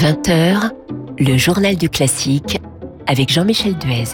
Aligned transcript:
20h, 0.00 0.70
le 1.18 1.36
journal 1.36 1.76
du 1.76 1.90
classique 1.90 2.58
avec 3.06 3.30
Jean-Michel 3.30 3.76
Duez. 3.76 4.04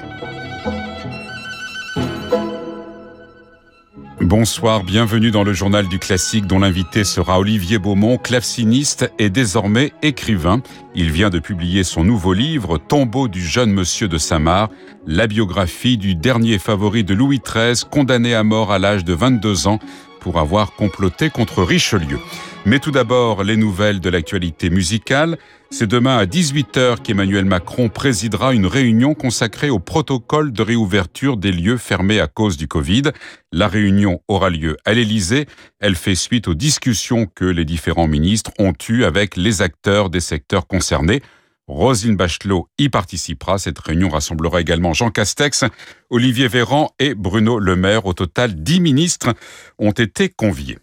Bonsoir, 4.21 4.83
bienvenue 4.83 5.31
dans 5.31 5.45
le 5.45 5.53
journal 5.53 5.87
du 5.87 6.01
classique 6.01 6.49
dont 6.49 6.59
l'invité 6.59 7.05
sera 7.05 7.39
Olivier 7.39 7.79
Beaumont, 7.79 8.19
claveciniste 8.19 9.13
et 9.21 9.31
désormais 9.31 9.93
écrivain. 10.03 10.61
Il 10.97 11.13
vient 11.13 11.31
de 11.31 11.39
publier 11.39 11.85
son 11.85 12.03
nouveau 12.03 12.33
livre 12.33 12.79
Tombeau 12.79 13.29
du 13.29 13.47
jeune 13.47 13.71
monsieur 13.71 14.09
de 14.09 14.19
Saint-Marc, 14.19 14.73
la 15.07 15.29
biographie 15.29 15.99
du 15.99 16.17
dernier 16.17 16.59
favori 16.59 17.05
de 17.05 17.15
Louis 17.15 17.39
XIII, 17.39 17.89
condamné 17.89 18.35
à 18.35 18.43
mort 18.43 18.73
à 18.73 18.81
l'âge 18.81 19.05
de 19.05 19.15
22 19.15 19.69
ans 19.69 19.79
pour 20.27 20.41
avoir 20.41 20.73
comploté 20.73 21.31
contre 21.31 21.63
Richelieu. 21.63 22.19
Mais 22.65 22.81
tout 22.81 22.91
d'abord, 22.91 23.45
les 23.45 23.57
nouvelles 23.57 24.01
de 24.01 24.11
l'actualité 24.11 24.71
musicale. 24.71 25.39
C'est 25.71 25.87
demain 25.87 26.17
à 26.17 26.25
18h 26.25 27.01
qu'Emmanuel 27.01 27.45
Macron 27.45 27.89
présidera 27.89 28.53
une 28.53 28.67
réunion 28.67 29.15
consacrée 29.15 29.71
au 29.71 29.79
protocole 29.79 30.53
de 30.53 30.63
réouverture 30.63 31.37
des 31.37 31.53
lieux 31.53 31.77
fermés 31.77 32.19
à 32.19 32.27
cause 32.27 32.57
du 32.57 32.67
Covid. 32.67 33.03
La 33.53 33.69
réunion 33.69 34.21
aura 34.27 34.51
lieu 34.51 34.77
à 34.85 34.95
l'Élysée. 34.95 35.47
Elle 35.79 35.95
fait 35.95 36.17
suite 36.17 36.49
aux 36.49 36.55
discussions 36.55 37.27
que 37.33 37.45
les 37.45 37.65
différents 37.65 38.09
ministres 38.09 38.51
ont 38.59 38.75
eues 38.89 39.05
avec 39.05 39.37
les 39.37 39.63
acteurs 39.63 40.11
des 40.11 40.19
secteurs 40.19 40.67
concernés. 40.67 41.23
Rosine 41.69 42.17
Bachelot 42.17 42.69
y 42.79 42.89
participera. 42.89 43.59
Cette 43.59 43.79
réunion 43.79 44.09
rassemblera 44.09 44.61
également 44.61 44.93
Jean 44.93 45.11
Castex, 45.11 45.65
Olivier 46.11 46.49
Véran 46.49 46.91
et 46.99 47.15
Bruno 47.15 47.59
Le 47.59 47.75
Maire. 47.75 48.07
Au 48.07 48.13
total, 48.13 48.55
dix 48.55 48.81
ministres 48.81 49.35
ont 49.79 49.91
été 49.91 50.29
conviés. 50.29 50.79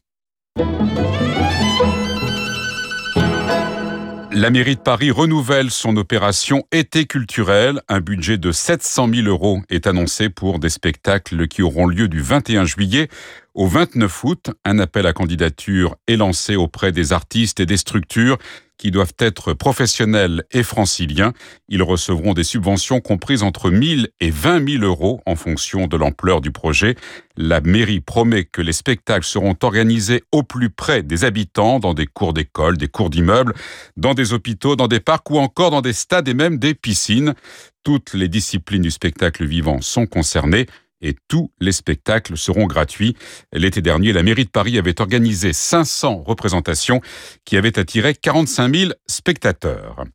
La 4.36 4.50
mairie 4.50 4.76
de 4.76 4.82
Paris 4.82 5.12
renouvelle 5.12 5.70
son 5.70 5.96
opération 5.96 6.64
été 6.72 7.06
culturelle. 7.06 7.82
Un 7.88 8.00
budget 8.00 8.40
de 8.40 8.52
700 8.52 9.08
000 9.14 9.28
euros 9.28 9.62
est 9.70 9.86
annoncé 9.86 10.30
pour 10.30 10.58
des 10.58 10.70
spectacles 10.70 11.48
qui 11.48 11.62
auront 11.62 11.86
lieu 11.86 12.08
du 12.08 12.20
21 12.20 12.66
juillet 12.66 13.10
au 13.54 13.68
29 13.68 14.24
août. 14.24 14.52
Un 14.66 14.80
appel 14.80 15.06
à 15.06 15.14
candidature 15.14 15.96
est 16.08 16.18
lancé 16.18 16.56
auprès 16.56 16.92
des 16.92 17.14
artistes 17.14 17.60
et 17.60 17.66
des 17.66 17.78
structures 17.78 18.38
qui 18.78 18.92
doivent 18.92 19.14
être 19.20 19.54
professionnels 19.54 20.44
et 20.52 20.64
franciliens. 20.64 21.32
Ils 21.70 21.84
recevront 21.84 22.34
des 22.34 22.44
subventions 22.44 23.00
comprises 23.00 23.44
entre 23.44 23.70
1000 23.70 24.10
et 24.20 24.30
20 24.30 24.70
000 24.80 24.84
euros 24.84 25.22
en 25.26 25.36
fonction 25.36 25.88
de 25.88 25.96
l'ampleur 25.96 26.42
du 26.42 26.52
projet. 26.52 26.96
La 27.38 27.62
mairie 27.62 28.02
promet 28.02 28.44
que 28.44 28.62
les 28.62 28.74
spectacles 28.74 29.26
seront 29.26 29.56
organisés 29.62 30.24
au 30.32 30.44
plus 30.44 30.70
près 30.70 31.04
des 31.04 31.24
habitants, 31.24 31.80
dans 31.80 31.94
des 31.94 32.08
cours 32.08 32.34
d'école, 32.34 32.78
des 32.78 32.88
cours 32.88 33.10
d'immeubles, 33.10 33.54
dans 33.96 34.14
des 34.14 34.34
hôpitaux, 34.34 34.76
dans 34.76 34.88
des 34.88 35.00
parcs 35.00 35.30
ou 35.30 35.38
encore 35.38 35.72
dans 35.72 35.82
des 35.82 35.94
stades 35.94 36.28
et 36.28 36.34
même 36.34 36.58
des 36.58 36.74
piscines. 36.74 37.36
Toutes 37.84 38.14
les 38.14 38.28
disciplines 38.28 38.82
du 38.82 38.92
spectacle 38.92 39.46
vivant 39.46 39.82
sont 39.82 40.08
concernées 40.08 40.68
et 41.04 41.16
tous 41.28 41.52
les 41.60 41.72
spectacles 41.72 42.38
seront 42.38 42.66
gratuits. 42.66 43.16
L'été 43.52 43.82
dernier, 43.82 44.14
la 44.14 44.24
mairie 44.24 44.46
de 44.46 44.50
Paris 44.50 44.80
avait 44.80 45.00
organisé 45.00 45.54
500 45.54 46.24
représentations 46.26 47.02
qui 47.46 47.58
avaient 47.58 47.78
attiré 47.78 48.16
45 48.16 48.76
000 48.76 48.92
spectateurs. 49.06 50.06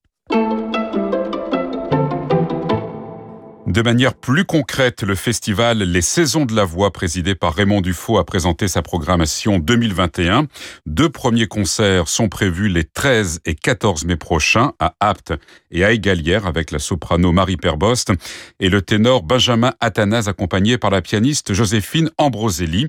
De 3.69 3.83
manière 3.83 4.15
plus 4.15 4.47
concrète, 4.47 5.03
le 5.03 5.15
festival 5.15 5.81
Les 5.81 6.01
Saisons 6.01 6.47
de 6.47 6.57
la 6.57 6.65
Voix, 6.65 6.91
présidé 6.91 7.35
par 7.35 7.53
Raymond 7.53 7.83
Dufaux, 7.83 8.17
a 8.17 8.25
présenté 8.25 8.67
sa 8.67 8.81
programmation 8.81 9.59
2021. 9.59 10.47
Deux 10.87 11.11
premiers 11.11 11.49
concerts 11.49 12.09
sont 12.09 12.31
prévus 12.31 12.71
les 12.71 12.85
13 12.85 13.41
et 13.45 13.55
14 13.55 14.07
mai 14.07 14.17
prochains 14.17 14.73
à 14.79 14.95
Apt 15.01 15.35
et 15.71 15.85
à 15.85 15.91
avec 16.47 16.71
la 16.71 16.79
soprano 16.79 17.31
Marie 17.31 17.59
Perbost 17.59 18.11
et 18.59 18.71
le 18.71 18.81
ténor 18.81 19.23
Benjamin 19.23 19.75
Athanase 19.81 20.29
accompagné 20.29 20.79
par 20.79 20.91
la 20.91 21.03
pianiste 21.03 21.53
Joséphine 21.53 22.11
Ambroselli. 22.17 22.89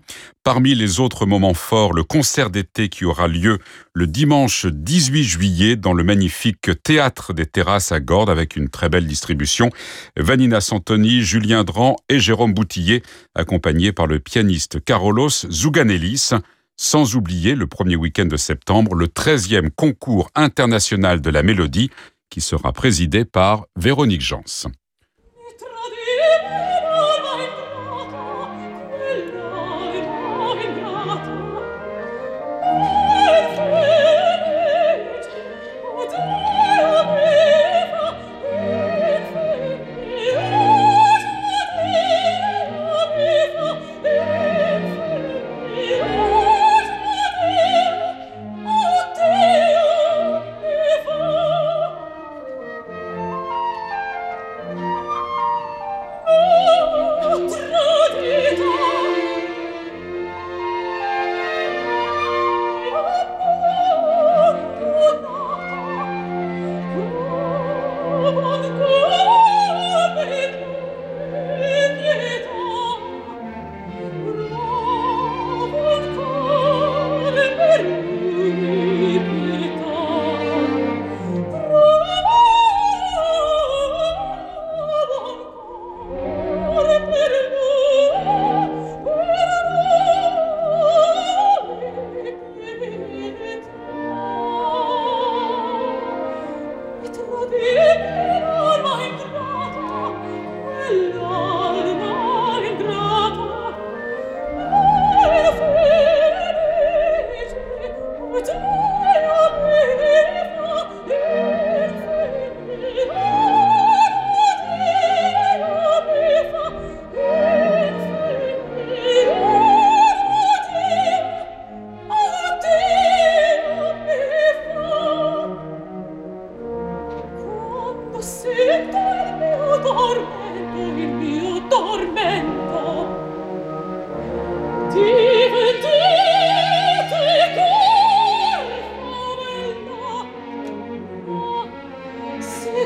Parmi 0.50 0.74
les 0.74 1.00
autres 1.00 1.28
moments 1.28 1.54
forts, 1.54 1.94
le 1.94 2.04
concert 2.04 2.50
d'été 2.50 2.90
qui 2.90 3.06
aura 3.06 3.28
lieu 3.28 3.60
le 3.94 4.08
dimanche 4.08 4.66
18 4.66 5.24
juillet 5.24 5.76
dans 5.76 5.94
le 5.94 6.04
magnifique 6.04 6.72
Théâtre 6.82 7.34
des 7.34 7.46
Terrasses 7.46 7.92
à 7.92 8.00
Gordes 8.00 8.32
avec 8.32 8.56
une 8.56 8.68
très 8.68 8.90
belle 8.90 9.06
distribution. 9.06 9.70
Vanina 10.18 10.60
Santoni, 10.60 11.22
Julien 11.22 11.64
Dran 11.64 11.98
et 12.10 12.20
Jérôme 12.20 12.56
Boutillier, 12.56 13.04
accompagnés 13.36 13.92
par 13.92 14.08
le 14.08 14.20
pianiste 14.20 14.84
Carolos 14.84 15.46
Zouganelis. 15.52 16.32
Sans 16.78 17.16
oublier 17.16 17.54
le 17.54 17.68
premier 17.68 17.96
week-end 17.96 18.26
de 18.26 18.36
septembre, 18.36 18.96
le 18.96 19.06
13e 19.06 19.70
concours 19.70 20.32
international 20.34 21.22
de 21.22 21.30
la 21.30 21.44
mélodie 21.44 21.92
qui 22.32 22.42
sera 22.42 22.74
présidé 22.74 23.24
par 23.24 23.68
Véronique 23.76 24.22
Jans. 24.22 24.72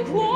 whoa. 0.09 0.32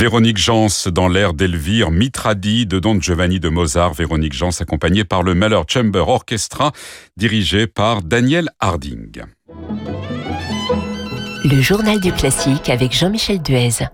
Véronique 0.00 0.38
Jans 0.38 0.88
dans 0.90 1.08
l'air 1.08 1.34
d'Elvire, 1.34 1.90
Mitradi 1.90 2.64
de 2.64 2.78
Don 2.78 2.98
Giovanni 2.98 3.38
de 3.38 3.50
Mozart, 3.50 3.92
Véronique 3.92 4.32
Jans 4.32 4.58
accompagnée 4.58 5.04
par 5.04 5.22
le 5.22 5.34
Mahler 5.34 5.60
Chamber 5.68 6.08
Orchestra 6.08 6.72
dirigé 7.18 7.66
par 7.66 8.00
Daniel 8.00 8.48
Harding. 8.60 9.20
Le 11.44 11.60
journal 11.60 12.00
du 12.00 12.12
classique 12.12 12.70
avec 12.70 12.96
Jean-Michel 12.96 13.42
Duez. 13.42 13.90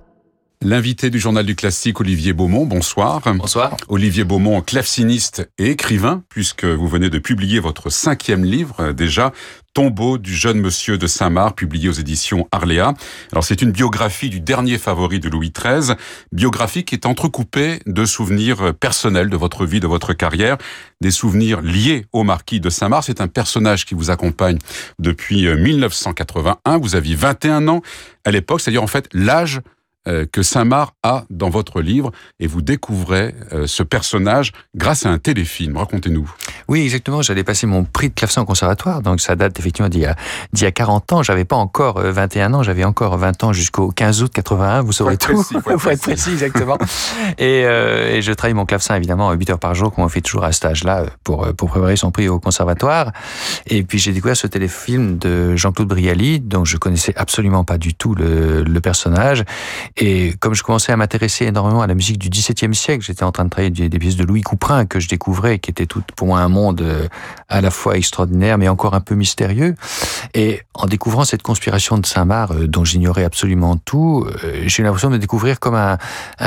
L'invité 0.68 1.10
du 1.10 1.20
journal 1.20 1.46
du 1.46 1.54
classique, 1.54 2.00
Olivier 2.00 2.32
Beaumont, 2.32 2.66
bonsoir. 2.66 3.22
Bonsoir. 3.36 3.76
Olivier 3.86 4.24
Beaumont, 4.24 4.60
claveciniste 4.62 5.48
et 5.58 5.70
écrivain, 5.70 6.24
puisque 6.28 6.64
vous 6.64 6.88
venez 6.88 7.08
de 7.08 7.20
publier 7.20 7.60
votre 7.60 7.88
cinquième 7.88 8.44
livre 8.44 8.90
déjà, 8.90 9.32
Tombeau 9.74 10.18
du 10.18 10.34
jeune 10.34 10.58
monsieur 10.58 10.98
de 10.98 11.06
Saint-Marc, 11.06 11.56
publié 11.58 11.90
aux 11.90 11.92
éditions 11.92 12.48
Arléa. 12.50 12.94
Alors 13.30 13.44
c'est 13.44 13.62
une 13.62 13.70
biographie 13.70 14.30
du 14.30 14.40
dernier 14.40 14.78
favori 14.78 15.20
de 15.20 15.28
Louis 15.28 15.52
XIII, 15.56 15.94
biographie 16.32 16.82
qui 16.82 16.94
est 16.94 17.06
entrecoupée 17.06 17.80
de 17.86 18.04
souvenirs 18.04 18.74
personnels 18.74 19.28
de 19.28 19.36
votre 19.36 19.66
vie, 19.66 19.78
de 19.78 19.86
votre 19.86 20.14
carrière, 20.14 20.56
des 21.00 21.10
souvenirs 21.12 21.60
liés 21.60 22.06
au 22.12 22.24
marquis 22.24 22.58
de 22.58 22.70
Saint-Marc. 22.70 23.04
C'est 23.04 23.20
un 23.20 23.28
personnage 23.28 23.84
qui 23.84 23.94
vous 23.94 24.10
accompagne 24.10 24.58
depuis 24.98 25.46
1981. 25.46 26.56
Euh, 26.66 26.78
vous 26.78 26.96
aviez 26.96 27.14
21 27.14 27.68
ans 27.68 27.82
à 28.24 28.32
l'époque, 28.32 28.62
c'est-à-dire 28.62 28.82
en 28.82 28.88
fait 28.88 29.08
l'âge 29.12 29.60
que 30.06 30.43
Saint-Marc 30.43 30.94
a 31.03 31.25
dans 31.31 31.50
votre 31.50 31.81
livre 31.81 32.12
et 32.41 32.47
vous 32.47 32.62
découvrez 32.62 33.35
euh, 33.53 33.67
ce 33.67 33.82
personnage 33.82 34.53
grâce 34.75 35.06
à 35.06 35.11
un 35.11 35.19
téléfilm. 35.19 35.76
Racontez-nous. 35.76 36.31
Oui, 36.69 36.82
exactement. 36.82 37.23
J'allais 37.23 37.44
passer 37.44 37.67
mon 37.67 37.85
prix 37.85 38.08
de 38.08 38.14
clavecin 38.14 38.43
au 38.43 38.44
conservatoire, 38.44 39.03
donc 39.03 39.20
ça 39.20 39.37
date 39.37 39.58
effectivement 39.58 39.88
d'il 39.88 40.03
y 40.03 40.06
a, 40.06 40.17
d'il 40.53 40.64
y 40.64 40.67
a 40.67 40.73
40 40.73 41.12
ans. 41.12 41.23
J'avais 41.23 41.44
pas 41.44 41.56
encore 41.56 42.00
21 42.00 42.53
euh, 42.53 42.56
ans, 42.56 42.62
j'avais 42.62 42.85
encore 42.85 43.17
20 43.17 43.44
ans 43.44 43.53
jusqu'au 43.53 43.91
15 43.91 44.23
août 44.23 44.32
81. 44.35 44.82
Vous 44.82 44.93
saurez 44.93 45.17
tout. 45.17 45.43
Faut, 45.43 45.91
être 45.91 46.00
précis, 46.03 46.31
exactement. 46.31 46.79
et, 47.38 47.61
et, 47.61 48.23
je 48.23 48.32
travaille 48.32 48.55
mon 48.55 48.67
clavecin 48.67 48.97
évidemment 48.97 49.32
8 49.32 49.50
heures 49.50 49.59
par 49.59 49.75
jour, 49.75 49.93
comme 49.93 50.05
on 50.05 50.09
fait 50.09 50.20
toujours 50.20 50.44
à 50.44 50.52
ce 50.52 50.67
âge-là, 50.67 51.06
pour, 51.25 51.55
pour 51.55 51.70
préparer 51.70 51.97
son 51.97 52.11
prix 52.11 52.29
au 52.29 52.38
conservatoire. 52.38 53.12
Et 53.67 53.82
puis 53.82 53.99
j'ai 53.99 54.12
découvert 54.12 54.37
ce 54.37 54.47
téléfilm 54.47 55.19
de 55.19 55.56
Jean-Claude 55.56 55.88
Brialy, 55.88 56.41
dont 56.41 56.64
je 56.64 56.76
connaissais 56.76 57.12
absolument 57.17 57.64
pas 57.64 57.79
du 57.79 57.94
tout 57.94 58.14
le, 58.14 58.62
le 58.62 58.81
personnage. 58.81 59.44
Et 59.98 60.34
comme 60.40 60.54
je 60.54 60.62
commençais 60.62 60.93
à 60.93 60.96
m'intéresser 60.96 61.46
énormément 61.46 61.81
à 61.81 61.87
la 61.87 61.94
musique 61.94 62.19
du 62.19 62.28
XVIIe 62.28 62.75
siècle, 62.75 63.02
j'étais 63.02 63.22
en 63.22 63.32
train 63.32 63.44
de 63.44 63.50
travailler 63.50 63.70
des, 63.70 63.98
pièces 63.98 64.16
de 64.16 64.25
Louis 64.25 64.43
Couperin 64.43 64.84
que 64.84 65.00
je 65.00 65.08
découvrais, 65.08 65.58
qui 65.58 65.70
étaient 65.70 65.87
toutes 65.87 66.12
pour 66.12 66.26
moi 66.26 66.40
un 66.40 66.48
monde 66.48 66.82
euh, 66.82 67.08
à 67.48 67.62
la 67.62 67.70
fois 67.70 67.96
extraordinaire, 67.96 68.58
mais 68.58 68.69
encore 68.69 68.93
un 68.93 69.00
peu 69.00 69.14
mystérieux. 69.14 69.75
Et 70.34 70.60
en 70.75 70.87
découvrant 70.87 71.25
cette 71.25 71.43
conspiration 71.43 71.96
de 71.96 72.04
Saint-Marc, 72.04 72.52
euh, 72.52 72.66
dont 72.66 72.84
j'ignorais 72.84 73.25
absolument 73.25 73.78
tout, 73.78 74.26
euh, 74.44 74.64
j'ai 74.66 74.82
eu 74.82 74.84
l'impression 74.84 75.08
de 75.08 75.16
découvrir 75.16 75.60
comme 75.60 75.75
un, 75.75 75.96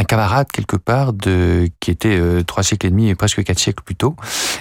camarade 0.08 0.48
quelque 0.52 0.78
part 0.78 1.14
de 1.14 1.70
qui 1.80 1.92
était 1.92 2.20
trois 2.46 2.64
siècles 2.64 2.88
et 2.88 2.90
demi, 2.90 3.14
presque 3.16 3.44
quatre 3.44 3.60
siècles 3.60 3.84
plus 3.84 3.96
tôt. 3.96 4.16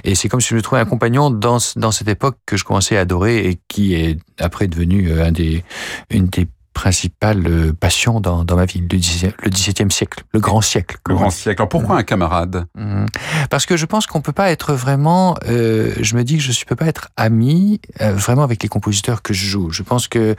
Et 0.05 0.15
c'est 0.15 0.29
comme 0.29 0.41
si 0.41 0.49
je 0.49 0.57
me 0.57 0.63
trouvais 0.63 0.81
un 0.81 0.85
compagnon 0.85 1.31
dans, 1.31 1.59
dans 1.77 1.93
cette 1.93 2.09
époque 2.09 2.37
que 2.45 2.57
je 2.57 2.65
commençais 2.65 2.97
à 2.97 3.01
adorer 3.01 3.49
et 3.49 3.61
qui 3.69 3.95
est 3.95 4.19
après 4.39 4.67
devenu 4.67 5.21
un 5.21 5.33
des, 5.33 5.65
une 6.11 6.27
des 6.27 6.49
principale 6.79 7.45
euh, 7.49 7.73
passion 7.73 8.21
dans, 8.21 8.45
dans 8.45 8.55
ma 8.55 8.65
vie, 8.65 8.81
le 8.81 9.51
XVIIe 9.51 9.91
siècle, 9.91 10.23
le 10.33 10.39
grand 10.39 10.61
siècle. 10.61 10.97
Le 11.09 11.17
grand 11.17 11.31
siècle. 11.31 11.61
Alors 11.61 11.69
pourquoi 11.69 11.97
un 11.97 12.05
camarade 12.05 12.67
mmh. 12.77 13.07
Parce 13.51 13.67
que 13.67 13.77
je 13.77 13.85
pense 13.85 14.07
qu'on 14.07 14.21
peut 14.21 14.33
pas 14.33 14.53
être 14.53 14.75
vraiment. 14.75 15.37
Euh, 15.49 15.93
je 16.01 16.15
me 16.15 16.23
dis 16.23 16.37
que 16.37 16.43
je 16.45 16.51
ne 16.51 16.65
peux 16.67 16.77
pas 16.77 16.87
être 16.87 17.09
ami 17.17 17.81
euh, 18.01 18.13
vraiment 18.13 18.45
avec 18.45 18.63
les 18.63 18.69
compositeurs 18.69 19.23
que 19.23 19.35
je 19.35 19.45
joue. 19.45 19.71
Je 19.71 19.83
pense 19.83 20.07
que 20.07 20.37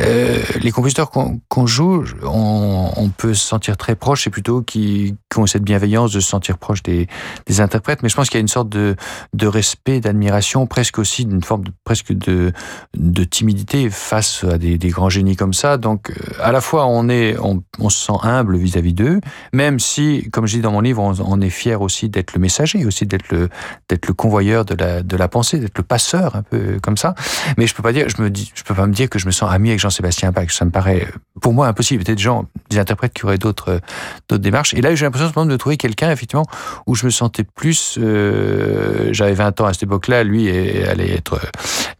euh, 0.00 0.42
les 0.60 0.72
compositeurs 0.72 1.12
qu'on 1.12 1.66
joue, 1.68 2.04
on, 2.24 2.90
on, 2.96 3.08
peut 3.10 3.34
se 3.34 3.46
sentir 3.46 3.76
très 3.76 3.94
proche. 3.94 4.24
C'est 4.24 4.30
plutôt 4.30 4.62
qui, 4.62 5.14
qui 5.30 5.38
ont 5.38 5.46
cette 5.46 5.62
bienveillance 5.62 6.10
de 6.12 6.18
se 6.18 6.28
sentir 6.28 6.58
proche 6.58 6.82
des, 6.82 7.06
des 7.46 7.60
interprètes. 7.60 8.02
Mais 8.02 8.08
je 8.08 8.16
pense 8.16 8.30
qu'il 8.30 8.38
y 8.38 8.40
a 8.40 8.46
une 8.48 8.48
sorte 8.48 8.68
de, 8.68 8.96
de 9.32 9.46
respect, 9.46 10.00
d'admiration, 10.00 10.66
presque 10.66 10.98
aussi 10.98 11.24
d'une 11.24 11.44
forme 11.44 11.62
de, 11.62 11.72
presque 11.84 12.12
de, 12.12 12.52
de 12.96 13.22
timidité 13.22 13.90
face 13.90 14.42
à 14.42 14.58
des, 14.58 14.76
des 14.76 14.88
grands 14.88 15.08
génies 15.08 15.36
comme 15.36 15.52
ça 15.52 15.67
donc, 15.76 16.10
euh, 16.10 16.14
à 16.42 16.52
la 16.52 16.60
fois, 16.60 16.86
on, 16.86 17.08
est, 17.08 17.36
on, 17.38 17.88
se 17.88 18.06
sent 18.06 18.18
humble 18.22 18.56
vis-à-vis 18.56 18.94
d'eux, 18.94 19.20
même 19.52 19.78
si, 19.78 20.28
comme 20.32 20.46
je 20.46 20.56
dis 20.56 20.62
dans 20.62 20.72
mon 20.72 20.80
livre, 20.80 21.02
on, 21.02 21.40
est 21.40 21.50
fier 21.50 21.80
aussi 21.80 22.08
d'être 22.08 22.32
le 22.34 22.40
messager, 22.40 22.84
aussi 22.84 23.06
d'être 23.06 23.30
le, 23.30 23.48
d'être 23.88 24.06
le 24.06 24.14
convoyeur 24.14 24.64
de 24.64 24.74
la, 24.74 25.02
de 25.02 25.16
la 25.16 25.28
pensée, 25.28 25.58
d'être 25.58 25.78
le 25.78 25.84
passeur, 25.84 26.36
un 26.36 26.42
peu 26.42 26.78
comme 26.82 26.96
ça. 26.96 27.14
Mais 27.56 27.66
je 27.66 27.74
peux 27.74 27.82
pas 27.82 27.92
dire, 27.92 28.08
je 28.08 28.20
me 28.22 28.30
dis, 28.30 28.50
je 28.54 28.62
peux 28.62 28.74
pas 28.74 28.86
me 28.86 28.92
dire 28.92 29.08
que 29.08 29.18
je 29.18 29.26
me 29.26 29.30
sens 29.30 29.50
ami 29.52 29.68
avec 29.68 29.80
Jean-Sébastien 29.80 30.32
Bach. 30.32 30.50
Ça 30.50 30.64
me 30.64 30.70
paraît, 30.70 31.06
pour 31.40 31.52
moi, 31.52 31.66
impossible. 31.66 32.04
Peut-être 32.04 32.16
des 32.16 32.22
gens, 32.22 32.46
des 32.70 32.78
interprètes 32.78 33.12
qui 33.12 33.24
auraient 33.24 33.38
d'autres, 33.38 33.80
d'autres 34.28 34.42
démarches. 34.42 34.74
Et 34.74 34.80
là, 34.80 34.94
j'ai 34.94 35.04
l'impression 35.04 35.46
de 35.46 35.56
trouver 35.56 35.76
quelqu'un, 35.76 36.10
effectivement, 36.10 36.46
où 36.86 36.94
je 36.94 37.04
me 37.04 37.10
sentais 37.10 37.44
plus, 37.44 37.98
euh, 38.00 39.08
j'avais 39.12 39.34
20 39.34 39.60
ans 39.60 39.66
à 39.66 39.72
cette 39.72 39.84
époque-là, 39.84 40.24
lui 40.24 40.48
allait 40.86 41.14
être 41.14 41.40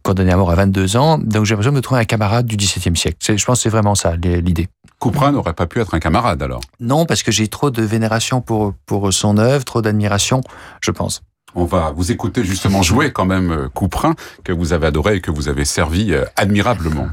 condamné 0.09 0.31
à 0.31 0.37
mort 0.37 0.49
à 0.49 0.55
22 0.55 0.97
ans. 0.97 1.19
Donc 1.19 1.45
j'ai 1.45 1.53
l'impression 1.53 1.71
de 1.71 1.81
trouver 1.81 2.01
un 2.01 2.05
camarade 2.05 2.47
du 2.47 2.57
XVIIe 2.57 2.97
siècle. 2.97 3.17
Je 3.21 3.45
pense 3.45 3.61
c'est 3.61 3.69
vraiment 3.69 3.93
ça 3.93 4.15
l'idée. 4.15 4.67
Couperin 4.97 5.31
n'aurait 5.31 5.53
pas 5.53 5.67
pu 5.67 5.79
être 5.79 5.93
un 5.93 5.99
camarade 5.99 6.41
alors? 6.41 6.61
Non, 6.79 7.05
parce 7.05 7.21
que 7.21 7.31
j'ai 7.31 7.47
trop 7.47 7.69
de 7.69 7.83
vénération 7.83 8.41
pour, 8.41 8.73
pour 8.87 9.13
son 9.13 9.37
œuvre, 9.37 9.63
trop 9.63 9.81
d'admiration, 9.83 10.41
je 10.81 10.89
pense. 10.89 11.21
On 11.53 11.65
va 11.65 11.93
vous 11.95 12.11
écouter 12.11 12.43
justement 12.43 12.81
jouer 12.81 13.11
quand 13.11 13.25
même 13.25 13.51
euh, 13.51 13.69
Couperin, 13.69 14.15
que 14.43 14.51
vous 14.51 14.73
avez 14.73 14.87
adoré 14.87 15.17
et 15.17 15.21
que 15.21 15.31
vous 15.31 15.47
avez 15.47 15.65
servi 15.65 16.13
euh, 16.13 16.25
admirablement. 16.35 17.07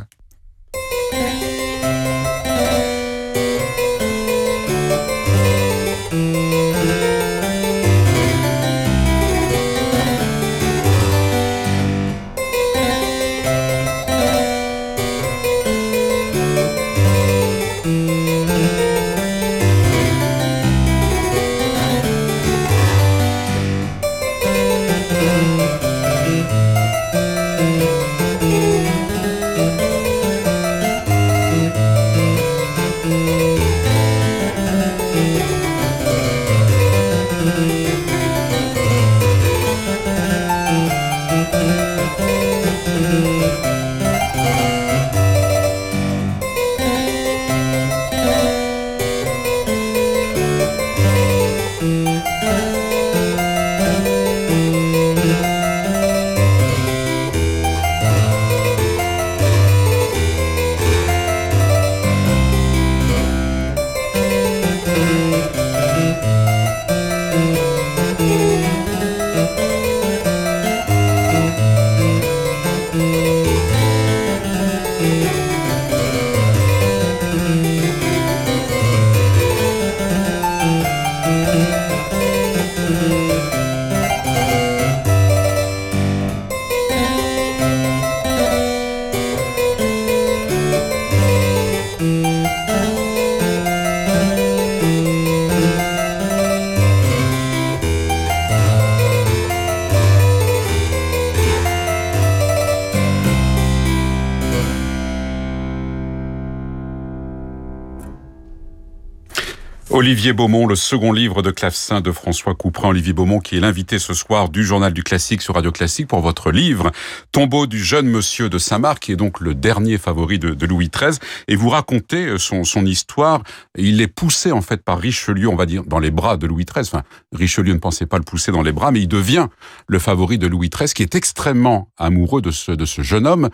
Olivier 110.06 110.32
Beaumont, 110.32 110.68
le 110.68 110.76
second 110.76 111.10
livre 111.10 111.42
de 111.42 111.50
clavecin 111.50 112.00
de 112.00 112.12
François 112.12 112.54
Couperin. 112.54 112.90
Olivier 112.90 113.12
Beaumont 113.12 113.40
qui 113.40 113.56
est 113.56 113.60
l'invité 113.60 113.98
ce 113.98 114.14
soir 114.14 114.50
du 114.50 114.62
journal 114.62 114.92
du 114.92 115.02
classique 115.02 115.42
sur 115.42 115.56
Radio 115.56 115.72
Classique 115.72 116.06
pour 116.06 116.20
votre 116.20 116.52
livre 116.52 116.92
Tombeau 117.32 117.66
du 117.66 117.82
jeune 117.82 118.06
monsieur 118.06 118.48
de 118.48 118.56
Saint-Marc, 118.56 119.00
qui 119.00 119.10
est 119.10 119.16
donc 119.16 119.40
le 119.40 119.52
dernier 119.52 119.98
favori 119.98 120.38
de, 120.38 120.64
Louis 120.64 120.90
XIII. 120.94 121.18
Et 121.48 121.56
vous 121.56 121.70
racontez 121.70 122.26
euh, 122.26 122.38
son, 122.38 122.86
histoire. 122.86 123.42
Il 123.76 124.00
est 124.00 124.06
poussé 124.06 124.52
en 124.52 124.62
fait 124.62 124.84
par 124.84 125.00
Richelieu, 125.00 125.48
on 125.48 125.56
va 125.56 125.66
dire, 125.66 125.82
dans 125.82 125.98
les 125.98 126.12
bras 126.12 126.36
de 126.36 126.46
Louis 126.46 126.66
XIII. 126.66 126.86
Enfin, 126.86 127.02
Richelieu 127.32 127.72
ne 127.72 127.80
pensait 127.80 128.06
pas 128.06 128.18
le 128.18 128.24
pousser 128.24 128.52
dans 128.52 128.62
les 128.62 128.70
bras, 128.70 128.92
mais 128.92 129.00
il 129.00 129.08
devient 129.08 129.48
le 129.88 129.98
favori 129.98 130.38
de 130.38 130.46
Louis 130.46 130.70
XIII, 130.70 130.94
qui 130.94 131.02
est 131.02 131.16
extrêmement 131.16 131.88
amoureux 131.96 132.42
de 132.42 132.52
ce 132.52 133.02
jeune 133.02 133.26
homme 133.26 133.50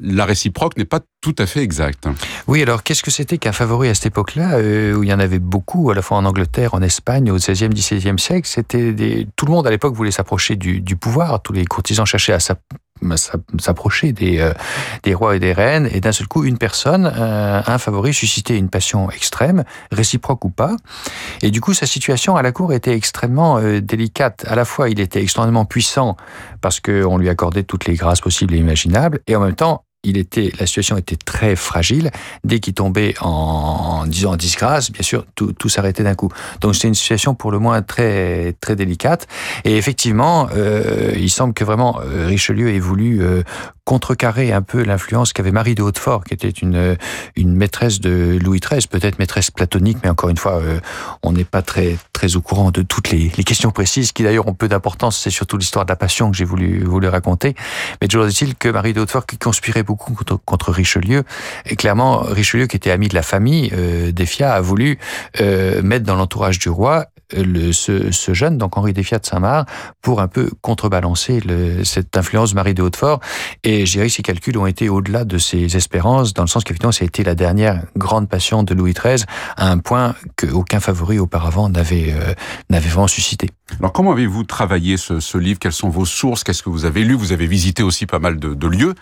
la 0.00 0.24
réciproque 0.24 0.76
n'est 0.76 0.84
pas 0.84 1.00
tout 1.20 1.34
à 1.38 1.46
fait 1.46 1.62
exacte. 1.62 2.08
Oui, 2.46 2.62
alors 2.62 2.82
qu'est-ce 2.82 3.02
que 3.02 3.10
c'était 3.10 3.38
qu'un 3.38 3.52
favori 3.52 3.88
à 3.88 3.94
cette 3.94 4.06
époque-là, 4.06 4.54
euh, 4.54 4.94
où 4.94 5.02
il 5.02 5.08
y 5.08 5.14
en 5.14 5.20
avait 5.20 5.38
beaucoup, 5.38 5.90
à 5.90 5.94
la 5.94 6.02
fois 6.02 6.16
en 6.16 6.24
Angleterre, 6.24 6.74
en 6.74 6.82
Espagne, 6.82 7.30
au 7.30 7.36
XVIe, 7.36 7.68
XVIIe 7.68 8.18
siècle? 8.18 8.48
C'était 8.48 8.92
des... 8.92 9.26
tout 9.36 9.46
le 9.46 9.52
monde 9.52 9.66
à 9.66 9.70
l'époque 9.70 9.94
voulait 9.94 10.10
s'approcher 10.10 10.56
du, 10.56 10.96
pouvoir. 10.96 11.42
Tous 11.42 11.52
les 11.52 11.64
courtisans 11.64 12.06
cherchaient 12.06 12.32
à 12.32 12.40
s'approcher 13.58 14.12
des, 14.12 14.38
euh, 14.38 14.52
des 15.02 15.14
rois 15.14 15.36
et 15.36 15.38
des 15.38 15.52
reines, 15.52 15.88
et 15.92 16.00
d'un 16.00 16.12
seul 16.12 16.28
coup, 16.28 16.44
une 16.44 16.58
personne, 16.58 17.10
euh, 17.14 17.60
un 17.66 17.78
favori, 17.78 18.14
suscitait 18.14 18.56
une 18.56 18.68
passion 18.68 19.10
extrême, 19.10 19.64
réciproque 19.92 20.44
ou 20.44 20.50
pas. 20.50 20.76
Et 21.42 21.50
du 21.50 21.60
coup, 21.60 21.74
sa 21.74 21.86
situation 21.86 22.36
à 22.36 22.42
la 22.42 22.52
cour 22.52 22.72
était 22.72 22.94
extrêmement 22.94 23.60
délicate. 23.80 24.44
À 24.48 24.54
la 24.54 24.64
fois, 24.64 24.88
il 24.88 25.00
était 25.00 25.22
extrêmement 25.22 25.64
puissant 25.64 26.16
parce 26.60 26.80
qu'on 26.80 27.18
lui 27.18 27.28
accordait 27.28 27.62
toutes 27.62 27.86
les 27.86 27.94
grâces 27.94 28.20
possibles 28.20 28.54
et 28.54 28.58
imaginables, 28.58 29.20
et 29.26 29.36
en 29.36 29.40
même 29.40 29.54
temps, 29.54 29.84
il 30.04 30.18
était, 30.18 30.52
la 30.58 30.66
situation 30.66 30.96
était 30.96 31.16
très 31.16 31.56
fragile. 31.56 32.10
Dès 32.44 32.60
qu'il 32.60 32.74
tombait 32.74 33.14
en, 33.20 34.04
en 34.04 34.36
disgrâce, 34.36 34.90
bien 34.90 35.02
sûr, 35.02 35.26
tout, 35.34 35.52
tout 35.52 35.68
s'arrêtait 35.68 36.02
d'un 36.02 36.14
coup. 36.14 36.30
Donc 36.60 36.74
c'était 36.74 36.88
une 36.88 36.94
situation 36.94 37.34
pour 37.34 37.50
le 37.50 37.58
moins 37.58 37.82
très 37.82 38.54
très 38.60 38.76
délicate. 38.76 39.26
Et 39.64 39.76
effectivement, 39.76 40.48
euh, 40.54 41.12
il 41.16 41.30
semble 41.30 41.54
que 41.54 41.64
vraiment 41.64 42.00
euh, 42.00 42.26
Richelieu 42.26 42.70
ait 42.70 42.78
voulu 42.78 43.22
euh, 43.22 43.42
contrecarrer 43.84 44.52
un 44.52 44.62
peu 44.62 44.82
l'influence 44.82 45.32
qu'avait 45.32 45.52
Marie 45.52 45.74
de 45.74 45.82
Hautefort, 45.82 46.24
qui 46.24 46.34
était 46.34 46.48
une 46.48 46.96
une 47.36 47.54
maîtresse 47.54 48.00
de 48.00 48.38
Louis 48.42 48.60
XIII, 48.60 48.86
peut-être 48.88 49.18
maîtresse 49.18 49.50
platonique, 49.50 49.98
mais 50.02 50.10
encore 50.10 50.30
une 50.30 50.36
fois, 50.36 50.54
euh, 50.54 50.80
on 51.22 51.32
n'est 51.32 51.44
pas 51.44 51.62
très 51.62 51.96
très 52.12 52.36
au 52.36 52.40
courant 52.40 52.70
de 52.70 52.82
toutes 52.82 53.10
les, 53.10 53.30
les 53.36 53.44
questions 53.44 53.70
précises, 53.70 54.12
qui 54.12 54.22
d'ailleurs 54.22 54.48
ont 54.48 54.54
peu 54.54 54.68
d'importance. 54.68 55.18
C'est 55.18 55.30
surtout 55.30 55.56
l'histoire 55.56 55.84
de 55.84 55.90
la 55.90 55.96
passion 55.96 56.30
que 56.30 56.36
j'ai 56.36 56.44
voulu 56.44 56.84
voulu 56.84 57.08
raconter. 57.08 57.54
Mais 58.00 58.08
toujours 58.08 58.26
est-il 58.26 58.54
que 58.54 58.68
Marie 58.68 58.92
de 58.92 59.00
Hautefort, 59.00 59.26
qui 59.26 59.38
conspirait 59.38 59.82
beaucoup 59.82 60.14
contre, 60.44 60.72
Richelieu. 60.72 61.24
Et 61.66 61.76
clairement, 61.76 62.18
Richelieu, 62.18 62.66
qui 62.66 62.76
était 62.76 62.90
ami 62.90 63.08
de 63.08 63.14
la 63.14 63.22
famille 63.22 63.70
euh, 63.74 64.12
Desfiat, 64.12 64.54
a 64.54 64.60
voulu 64.60 64.98
euh, 65.40 65.82
mettre 65.82 66.04
dans 66.04 66.16
l'entourage 66.16 66.58
du 66.58 66.68
roi 66.68 67.06
ce, 67.32 68.32
jeune, 68.32 68.58
donc 68.58 68.76
Henri 68.76 68.92
Desfiat 68.92 69.18
de 69.18 69.26
Saint-Marc, 69.26 69.68
pour 70.02 70.20
un 70.20 70.28
peu 70.28 70.50
contrebalancer 70.60 71.40
cette 71.84 72.16
influence 72.16 72.54
Marie 72.54 72.74
de 72.74 72.82
Hautefort. 72.82 73.20
Et 73.62 73.86
je 73.86 73.92
dirais 73.92 74.06
que 74.06 74.12
ces 74.12 74.22
calculs 74.22 74.56
ont 74.58 74.66
été 74.66 74.88
au-delà 74.88 75.24
de 75.24 75.38
ses 75.38 75.76
espérances, 75.76 76.34
dans 76.34 76.42
le 76.42 76.48
sens 76.48 76.64
qu'effectivement, 76.64 76.92
ça 76.92 77.04
a 77.04 77.06
été 77.06 77.24
la 77.24 77.34
dernière 77.34 77.82
grande 77.96 78.28
passion 78.28 78.62
de 78.62 78.74
Louis 78.74 78.94
XIII, 78.94 79.24
à 79.56 79.70
un 79.70 79.78
point 79.78 80.14
qu'aucun 80.36 80.80
favori 80.80 81.18
auparavant 81.18 81.68
n'avait 81.68 82.12
euh, 82.12 82.34
n'avait 82.70 82.88
vraiment 82.88 83.08
suscité. 83.08 83.50
Alors 83.78 83.92
comment 83.92 84.12
avez-vous 84.12 84.44
travaillé 84.44 84.96
ce, 84.96 85.38
livre? 85.38 85.58
Quelles 85.58 85.72
sont 85.72 85.88
vos 85.88 86.04
sources? 86.04 86.44
Qu'est-ce 86.44 86.62
que 86.62 86.70
vous 86.70 86.84
avez 86.84 87.04
lu? 87.04 87.14
Vous 87.14 87.32
avez 87.32 87.46
visité 87.46 87.82
aussi 87.82 88.06
pas 88.06 88.18
mal 88.18 88.38
de 88.38 88.66
lieux. 88.66 88.94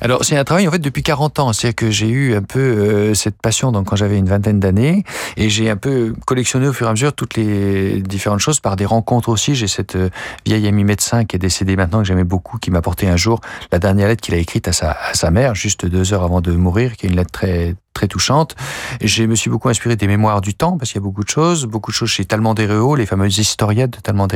Alors 0.00 0.24
c'est 0.24 0.36
un 0.36 0.44
travail 0.44 0.66
en 0.68 0.70
fait 0.70 0.78
depuis 0.78 1.02
40 1.02 1.38
ans, 1.40 1.52
c'est-à-dire 1.52 1.76
que 1.76 1.90
j'ai 1.90 2.08
eu 2.08 2.34
un 2.34 2.42
peu 2.42 2.60
euh, 2.60 3.14
cette 3.14 3.40
passion 3.40 3.72
donc 3.72 3.86
quand 3.86 3.96
j'avais 3.96 4.18
une 4.18 4.28
vingtaine 4.28 4.60
d'années 4.60 5.04
et 5.36 5.48
j'ai 5.48 5.68
un 5.70 5.76
peu 5.76 6.14
collectionné 6.26 6.68
au 6.68 6.72
fur 6.72 6.86
et 6.86 6.90
à 6.90 6.92
mesure 6.92 7.12
toutes 7.12 7.36
les 7.36 8.00
différentes 8.02 8.40
choses 8.40 8.60
par 8.60 8.76
des 8.76 8.86
rencontres 8.86 9.28
aussi. 9.28 9.54
J'ai 9.54 9.68
cette 9.68 9.96
euh, 9.96 10.10
vieille 10.46 10.66
amie 10.66 10.84
médecin 10.84 11.24
qui 11.24 11.36
est 11.36 11.38
décédée 11.38 11.76
maintenant 11.76 11.98
que 11.98 12.04
j'aimais 12.04 12.24
beaucoup, 12.24 12.58
qui 12.58 12.70
m'a 12.70 12.78
apporté 12.78 13.08
un 13.08 13.16
jour 13.16 13.40
la 13.72 13.78
dernière 13.78 14.08
lettre 14.08 14.22
qu'il 14.22 14.34
a 14.34 14.38
écrite 14.38 14.68
à 14.68 14.72
sa, 14.72 14.92
à 14.92 15.14
sa 15.14 15.30
mère 15.30 15.54
juste 15.54 15.86
deux 15.86 16.12
heures 16.12 16.24
avant 16.24 16.40
de 16.40 16.52
mourir, 16.52 16.96
qui 16.96 17.06
est 17.06 17.08
une 17.10 17.16
lettre 17.16 17.32
très 17.32 17.74
très 17.92 18.08
touchante. 18.08 18.56
Je 19.02 19.24
me 19.24 19.34
suis 19.34 19.50
beaucoup 19.50 19.68
inspiré 19.68 19.96
des 19.96 20.06
mémoires 20.06 20.40
du 20.40 20.54
temps, 20.54 20.78
parce 20.78 20.90
qu'il 20.90 21.00
y 21.00 21.02
a 21.02 21.04
beaucoup 21.04 21.24
de 21.24 21.28
choses, 21.28 21.66
beaucoup 21.66 21.90
de 21.90 21.96
choses 21.96 22.08
chez 22.08 22.24
Talmand 22.24 22.54
les 22.54 23.06
fameuses 23.06 23.38
historiettes 23.38 23.90
de 23.90 24.00
Talmand 24.00 24.28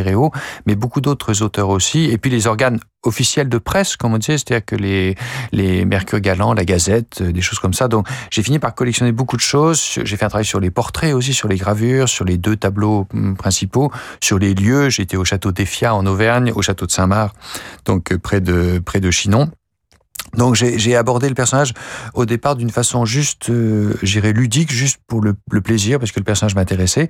mais 0.66 0.74
beaucoup 0.74 1.00
d'autres 1.00 1.42
auteurs 1.42 1.68
aussi, 1.68 2.04
et 2.04 2.18
puis 2.18 2.30
les 2.30 2.46
organes 2.46 2.78
officiels 3.04 3.48
de 3.48 3.58
presse, 3.58 3.96
comme 3.96 4.14
on 4.14 4.18
disait, 4.18 4.38
c'est-à-dire 4.38 4.64
que 4.64 4.76
les, 4.76 5.14
les 5.52 5.84
Mercure 5.84 6.20
Galant, 6.20 6.54
la 6.54 6.64
Gazette, 6.64 7.20
euh, 7.20 7.32
des 7.32 7.40
choses 7.40 7.58
comme 7.58 7.74
ça. 7.74 7.88
Donc 7.88 8.06
j'ai 8.30 8.42
fini 8.42 8.58
par 8.58 8.74
collectionner 8.74 9.12
beaucoup 9.12 9.36
de 9.36 9.42
choses. 9.42 9.82
J'ai 10.02 10.16
fait 10.16 10.24
un 10.24 10.28
travail 10.28 10.44
sur 10.44 10.60
les 10.60 10.70
portraits 10.70 11.14
aussi, 11.14 11.32
sur 11.32 11.48
les 11.48 11.56
gravures, 11.56 12.08
sur 12.08 12.24
les 12.24 12.38
deux 12.38 12.56
tableaux 12.56 13.06
hum, 13.14 13.36
principaux, 13.36 13.92
sur 14.20 14.38
les 14.38 14.54
lieux. 14.54 14.88
J'étais 14.88 15.16
au 15.16 15.24
château 15.24 15.52
d'Effia 15.52 15.94
en 15.94 16.06
Auvergne, 16.06 16.52
au 16.54 16.62
château 16.62 16.86
de 16.86 16.90
Saint-Marc, 16.90 17.34
donc 17.84 18.12
euh, 18.12 18.18
près 18.18 18.40
de, 18.40 18.80
près 18.84 19.00
de 19.00 19.10
Chinon. 19.10 19.50
Donc 20.36 20.54
j'ai 20.54 20.96
abordé 20.96 21.28
le 21.28 21.34
personnage 21.34 21.72
au 22.14 22.26
départ 22.26 22.56
d'une 22.56 22.70
façon 22.70 23.04
juste, 23.04 23.50
euh, 23.50 23.94
j'irais 24.02 24.32
ludique, 24.32 24.72
juste 24.72 24.98
pour 25.06 25.20
le, 25.20 25.34
plaisir, 25.60 25.98
parce 25.98 26.12
que 26.12 26.20
le 26.20 26.24
personnage 26.24 26.54
m'intéressait. 26.54 27.08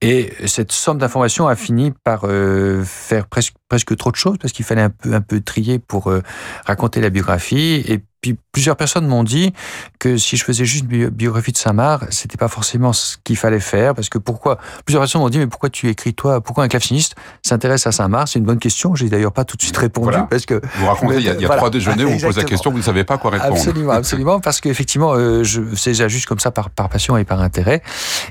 Et 0.00 0.32
cette 0.46 0.72
somme 0.72 0.98
d'informations 0.98 1.46
a 1.48 1.56
fini 1.56 1.92
par 2.04 2.22
euh, 2.24 2.82
faire 2.84 3.26
presque 3.26 3.54
presque 3.68 3.96
trop 3.96 4.10
de 4.10 4.16
choses, 4.16 4.38
parce 4.38 4.52
qu'il 4.52 4.64
fallait 4.64 4.82
un 4.82 4.90
peu 4.90 5.14
un 5.14 5.20
peu 5.20 5.40
trier 5.40 5.78
pour 5.78 6.08
euh, 6.08 6.22
raconter 6.66 7.00
la 7.00 7.10
biographie. 7.10 7.84
Et 7.86 8.00
puis 8.22 8.38
plusieurs 8.52 8.76
personnes 8.76 9.06
m'ont 9.06 9.24
dit 9.24 9.52
que 9.98 10.16
si 10.16 10.36
je 10.36 10.44
faisais 10.44 10.64
juste 10.64 10.84
une 10.88 11.08
biographie 11.08 11.50
de 11.50 11.56
Saint-Marc, 11.56 12.04
c'était 12.10 12.38
pas 12.38 12.46
forcément 12.46 12.92
ce 12.92 13.16
qu'il 13.24 13.36
fallait 13.36 13.60
faire, 13.60 13.94
parce 13.94 14.08
que 14.08 14.18
pourquoi 14.18 14.58
Plusieurs 14.84 15.02
personnes 15.02 15.20
m'ont 15.20 15.28
dit 15.28 15.38
mais 15.38 15.48
pourquoi 15.48 15.70
tu 15.70 15.88
écris 15.88 16.14
toi 16.14 16.40
Pourquoi 16.40 16.62
un 16.62 16.68
claveciniste 16.68 17.16
s'intéresse 17.42 17.86
à 17.88 17.92
Saint-Marc? 17.92 18.28
C'est 18.28 18.38
une 18.38 18.44
bonne 18.44 18.60
question. 18.60 18.94
J'ai 18.94 19.08
d'ailleurs 19.08 19.32
pas 19.32 19.44
tout 19.44 19.56
de 19.56 19.62
suite 19.62 19.76
répondu 19.76 20.16
parce 20.30 20.46
que 20.46 20.60
vous 20.76 20.86
racontez 20.86 21.16
il 21.16 21.24
y 21.24 21.28
a, 21.28 21.34
il 21.34 21.40
y 21.40 21.46
a 21.46 21.48
trois 21.56 21.70
déjeuners 21.70 22.04
où 22.04 22.10
on 22.10 22.18
pose 22.18 22.36
la 22.36 22.44
question, 22.44 22.70
vous 22.70 22.78
ne 22.78 22.82
savez 22.82 23.02
pas 23.02 23.18
quoi 23.18 23.32
répondre. 23.32 23.54
Absolument, 23.54 23.92
absolument, 23.92 24.40
parce 24.40 24.60
qu'effectivement, 24.60 25.14
euh, 25.14 25.42
je 25.42 25.60
c'est 25.74 25.90
déjà 25.90 26.06
juste 26.06 26.26
comme 26.26 26.38
ça 26.38 26.52
par 26.52 26.70
par 26.70 26.88
passion 26.88 27.16
et 27.16 27.24
par 27.24 27.40
intérêt. 27.40 27.82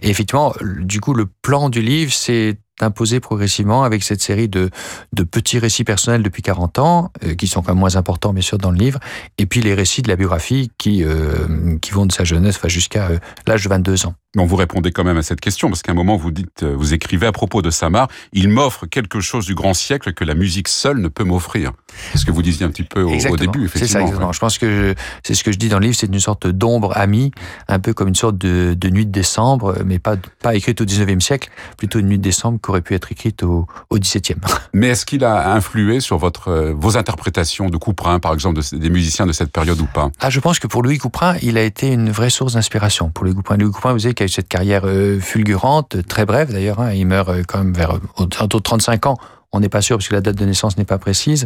Et 0.02 0.10
effectivement, 0.10 0.54
du 0.62 1.02
coup, 1.02 1.14
le 1.14 1.26
plan 1.26 1.70
du 1.70 1.82
livre, 1.82 2.14
c'est 2.14 2.58
imposé 2.80 3.20
progressivement 3.20 3.84
avec 3.84 4.04
cette 4.04 4.22
série 4.22 4.50
de, 4.50 4.70
de 5.14 5.24
petits 5.24 5.60
récits 5.60 5.84
personnels 5.84 6.24
depuis 6.24 6.42
40 6.42 6.80
ans, 6.80 7.12
euh, 7.24 7.36
qui 7.36 7.48
sont 7.48 7.62
quand 7.62 7.74
même 7.74 7.80
moins 7.80 7.96
importants 7.96 8.34
bien 8.34 8.42
sûr 8.42 8.58
dans 8.58 8.72
le 8.72 8.78
livre, 8.78 9.00
et 9.38 9.46
puis 9.46 9.62
les 9.62 9.74
récits 9.74 10.02
de 10.02 10.08
la 10.08 10.16
biographie 10.16 10.72
qui, 10.78 11.04
euh, 11.04 11.78
qui 11.82 11.92
vont 11.92 12.06
de 12.06 12.12
sa 12.12 12.24
jeunesse 12.24 12.60
jusqu'à 12.68 13.08
euh, 13.08 13.20
l'âge 13.48 13.64
de 13.64 13.70
22 13.70 14.06
ans. 14.06 14.16
Non, 14.38 14.46
vous 14.46 14.56
répondez 14.56 14.92
quand 14.92 15.04
même 15.04 15.18
à 15.18 15.24
cette 15.24 15.42
question, 15.42 15.68
parce 15.68 15.82
qu'à 15.82 15.92
un 15.92 15.96
moment, 15.96 16.16
vous 16.16 16.32
dites, 16.32 16.64
vous 16.64 16.94
écrivez 16.94 17.28
à 17.28 17.34
propos 17.34 17.62
de 17.62 17.70
Samar, 17.70 18.08
il 18.32 18.48
m'offre 18.48 18.86
quelque 18.86 19.20
chose 19.20 19.46
du 19.46 19.56
grand 19.56 19.74
siècle 19.74 20.14
que 20.14 20.24
la 20.24 20.36
musique 20.36 20.70
seule 20.70 21.00
ne 21.00 21.10
peut 21.10 21.26
m'offrir. 21.26 21.74
C'est 22.12 22.20
ce 22.20 22.26
que 22.26 22.32
vous 22.32 22.42
disiez 22.42 22.66
un 22.66 22.70
petit 22.70 22.84
peu 22.84 23.02
au, 23.02 23.10
début, 23.36 23.66
effectivement. 23.66 23.72
C'est 23.74 23.88
ça, 23.88 24.00
exactement. 24.00 24.32
Je 24.32 24.40
pense 24.40 24.58
que 24.58 24.96
c'est 25.26 25.34
ce 25.34 25.44
que 25.44 25.52
je 25.52 25.58
dis 25.58 25.68
dans 25.68 25.80
le 25.80 25.88
livre, 25.88 25.98
c'est 25.98 26.08
une 26.08 26.20
sorte 26.22 26.48
d'ombre 26.48 26.96
amie, 26.96 27.32
un 27.68 27.80
peu 27.80 27.94
comme 27.94 28.08
une 28.08 28.16
sorte 28.16 28.38
de, 28.38 28.74
de, 28.74 28.90
nuit 28.90 29.06
de 29.06 29.12
décembre, 29.12 29.80
mais 29.86 30.00
pas, 30.00 30.16
pas 30.42 30.56
écrite 30.56 30.80
au 30.80 30.86
19e 30.86 31.20
siècle, 31.20 31.50
plutôt 31.76 32.00
une 32.00 32.08
nuit 32.08 32.18
de 32.18 32.24
décembre 32.24 32.58
qui 32.62 32.70
aurait 32.70 32.82
pu 32.82 32.96
être 32.96 33.12
écrite 33.12 33.44
au, 33.44 33.68
au 33.90 33.98
17e. 33.98 34.36
Mais 34.74 34.90
est-ce 34.90 35.06
qu'il 35.06 35.24
a 35.24 35.54
influé 35.54 36.00
sur 36.00 36.18
votre, 36.18 36.50
euh, 36.50 36.74
vos 36.76 36.98
interprétations 36.98 37.70
de 37.70 37.78
Couperin, 37.78 38.20
par 38.20 38.34
exemple, 38.34 38.62
des 38.72 38.90
musiciens 38.90 39.26
de 39.26 39.34
cette 39.34 39.52
période 39.52 39.80
ou 39.80 39.88
pas? 39.88 40.10
Ah, 40.20 40.30
je 40.30 40.40
pense 40.40 40.60
que 40.60 40.68
pour 40.68 40.84
Louis 40.84 40.98
Couperin, 40.98 41.36
il 41.42 41.58
a 41.58 41.64
été 41.64 41.92
une 41.92 42.10
vraie 42.10 42.30
source 42.30 42.54
d'inspiration. 42.54 43.10
Pour 43.10 43.26
Louis 43.26 43.36
Couperin, 43.36 43.58
Louis 43.58 43.72
Couperin, 43.72 43.94
vous 43.94 44.00
savez, 44.00 44.16
a 44.20 44.24
eu 44.24 44.30
cette 44.30 44.48
carrière 44.48 44.84
euh, 44.86 45.20
fulgurante, 45.20 46.06
très 46.08 46.26
brève 46.26 46.52
d'ailleurs. 46.52 46.80
Hein. 46.80 46.94
il 46.94 47.06
meurt 47.06 47.30
euh, 47.30 47.44
quand 47.48 47.60
même 47.60 47.74
vers 47.74 48.00
autour 48.18 48.48
de 48.48 48.64
35 48.64 49.06
ans. 49.08 49.18
On 49.54 49.60
n'est 49.60 49.70
pas 49.70 49.82
sûr 49.82 49.98
parce 49.98 50.08
que 50.08 50.14
la 50.14 50.22
date 50.22 50.38
de 50.38 50.46
naissance 50.46 50.78
n'est 50.78 50.86
pas 50.86 50.98
précise, 50.98 51.46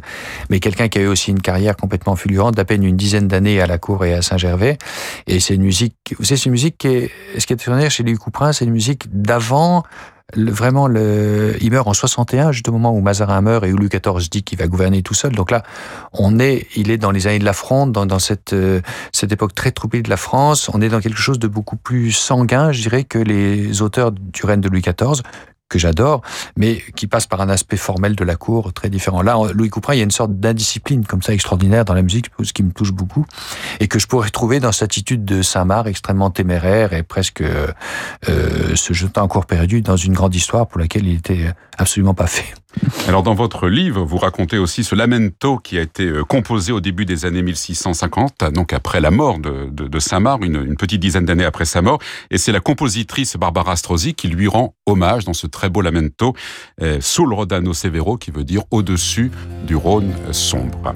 mais 0.50 0.60
quelqu'un 0.60 0.89
qui 0.89 1.00
a 1.00 1.01
eu 1.01 1.07
aussi 1.07 1.31
une 1.31 1.41
carrière 1.41 1.75
complètement 1.75 2.15
fulgurante, 2.15 2.53
d'à 2.53 2.63
peine 2.63 2.84
une 2.84 2.95
dizaine 2.95 3.27
d'années 3.27 3.60
à 3.60 3.65
la 3.65 3.79
cour 3.79 4.05
et 4.05 4.13
à 4.13 4.22
Saint-Gervais. 4.22 4.77
Et 5.25 5.39
c'est 5.39 5.55
une 5.55 5.63
musique, 5.63 5.95
vous 6.19 6.24
savez, 6.24 6.38
c'est 6.38 6.45
une 6.45 6.51
musique 6.51 6.77
qui 6.77 6.88
est, 6.88 7.12
ce 7.39 7.48
qui 7.48 7.53
est 7.53 7.55
extraordinaire 7.55 7.89
chez 7.89 8.03
Louis 8.03 8.15
Couperin, 8.15 8.53
c'est 8.53 8.65
une 8.65 8.72
musique 8.72 9.05
d'avant 9.12 9.84
vraiment, 10.36 10.88
le, 10.88 11.55
il 11.62 11.72
meurt 11.72 11.88
en 11.88 11.94
61, 11.94 12.51
juste 12.51 12.67
au 12.67 12.72
moment 12.72 12.94
où 12.94 13.00
Mazarin 13.00 13.41
meurt 13.41 13.63
et 13.65 13.74
où 13.74 13.77
Louis 13.77 13.89
XIV 13.89 14.29
dit 14.29 14.44
qu'il 14.44 14.58
va 14.58 14.67
gouverner 14.67 15.01
tout 15.01 15.13
seul. 15.13 15.34
Donc 15.34 15.51
là, 15.51 15.63
on 16.13 16.39
est, 16.39 16.67
il 16.75 16.89
est 16.89 16.98
dans 16.98 17.12
les 17.12 17.27
années 17.27 17.39
de 17.39 17.46
la 17.46 17.53
Fronde, 17.53 17.91
dans, 17.91 18.05
dans 18.05 18.20
cette, 18.20 18.53
euh, 18.53 18.82
cette 19.12 19.32
époque 19.32 19.53
très 19.53 19.72
troublée 19.72 20.01
de 20.01 20.10
la 20.10 20.17
France. 20.17 20.70
On 20.74 20.82
est 20.82 20.89
dans 20.89 21.00
quelque 21.00 21.20
chose 21.20 21.39
de 21.39 21.48
beaucoup 21.48 21.77
plus 21.77 22.12
sanguin, 22.12 22.72
je 22.72 22.82
dirais, 22.82 23.03
que 23.03 23.20
les 23.20 23.82
auteurs 23.82 24.12
du 24.12 24.46
règne 24.46 24.62
de 24.62 24.70
Louis 24.70 24.82
XIV, 24.82 25.22
que 25.69 25.79
j'adore, 25.79 26.22
mais 26.57 26.81
qui 26.95 27.07
passe 27.07 27.25
par 27.25 27.41
un 27.41 27.50
aspect 27.50 27.77
formel 27.77 28.15
de 28.15 28.24
la 28.24 28.36
cour 28.36 28.72
très 28.74 28.89
différent. 28.89 29.22
Là, 29.22 29.38
Louis 29.53 29.69
Couperin, 29.69 29.95
il 29.95 29.98
y 29.98 30.01
a 30.01 30.03
une 30.03 30.12
sorte 30.12 30.39
d'indiscipline 30.39 31.05
comme 31.05 31.22
ça 31.22 31.34
extraordinaire 31.34 31.86
dans 31.86 31.93
la 31.93 32.03
musique, 32.03 32.27
ce 32.41 32.53
qui 32.53 32.63
me 32.63 32.72
touche 32.72 32.91
beaucoup, 32.91 33.25
et 33.79 33.88
que 33.88 33.98
je 33.98 34.07
pourrais 34.07 34.29
trouver 34.29 34.60
dans 34.60 34.72
cette 34.72 34.91
attitude 34.91 35.25
de 35.25 35.41
Saint-Marc 35.41 35.88
extrêmement 35.88 36.29
téméraire 36.29 36.93
et 36.93 37.03
presque 37.03 37.41
euh, 37.41 38.75
se 38.75 38.93
jetant 38.93 39.24
en 39.24 39.27
cours 39.27 39.45
perdu 39.45 39.81
dans 39.81 39.98
une 39.98 40.13
grande 40.13 40.36
histoire 40.36 40.67
pour 40.67 40.79
laquelle 40.79 41.07
il 41.07 41.15
était 41.15 41.51
absolument 41.77 42.13
pas 42.13 42.27
fait. 42.27 42.53
Alors 43.08 43.24
dans 43.24 43.36
votre 43.36 43.67
livre, 43.67 44.03
vous 44.03 44.17
racontez 44.17 44.58
aussi 44.58 44.84
ce 44.84 44.96
lamento 44.96 45.58
qui 45.58 45.77
a 45.77 45.82
été 45.82 46.05
euh, 46.05 46.24
composé 46.24 46.72
au 46.72 46.82
début 46.82 47.05
des 47.05 47.25
années 47.25 47.44
1650, 47.44 48.51
donc 48.51 48.74
après 48.74 49.00
la 49.00 49.12
mort 49.12 49.39
de, 49.39 49.70
de, 49.70 50.00
Saint-Marc, 50.00 50.44
une, 50.44 50.75
petite 50.75 51.01
dizaine 51.01 51.25
d'années 51.25 51.46
après 51.46 51.65
sa 51.65 51.82
mort, 51.82 52.00
et 52.32 52.38
c'est 52.38 52.51
la 52.51 52.60
compositrice 52.60 53.38
Barbara 53.38 53.75
Strozzi 53.75 54.15
qui 54.15 54.27
lui 54.27 54.48
rend 54.48 54.74
hommage 54.86 55.25
dans 55.25 55.34
ce 55.34 55.48
très 55.48 55.70
beau 55.70 55.82
lamento, 55.82 56.34
euh, 56.82 56.98
Sul 57.01 57.32
Rodano 57.32 57.74
Severo, 57.74 58.17
qui 58.17 58.32
veut 58.32 58.44
dire 58.44 58.63
au-dessus 58.72 59.32
du 59.65 59.75
Rhône 59.75 60.13
sombre. 60.32 60.96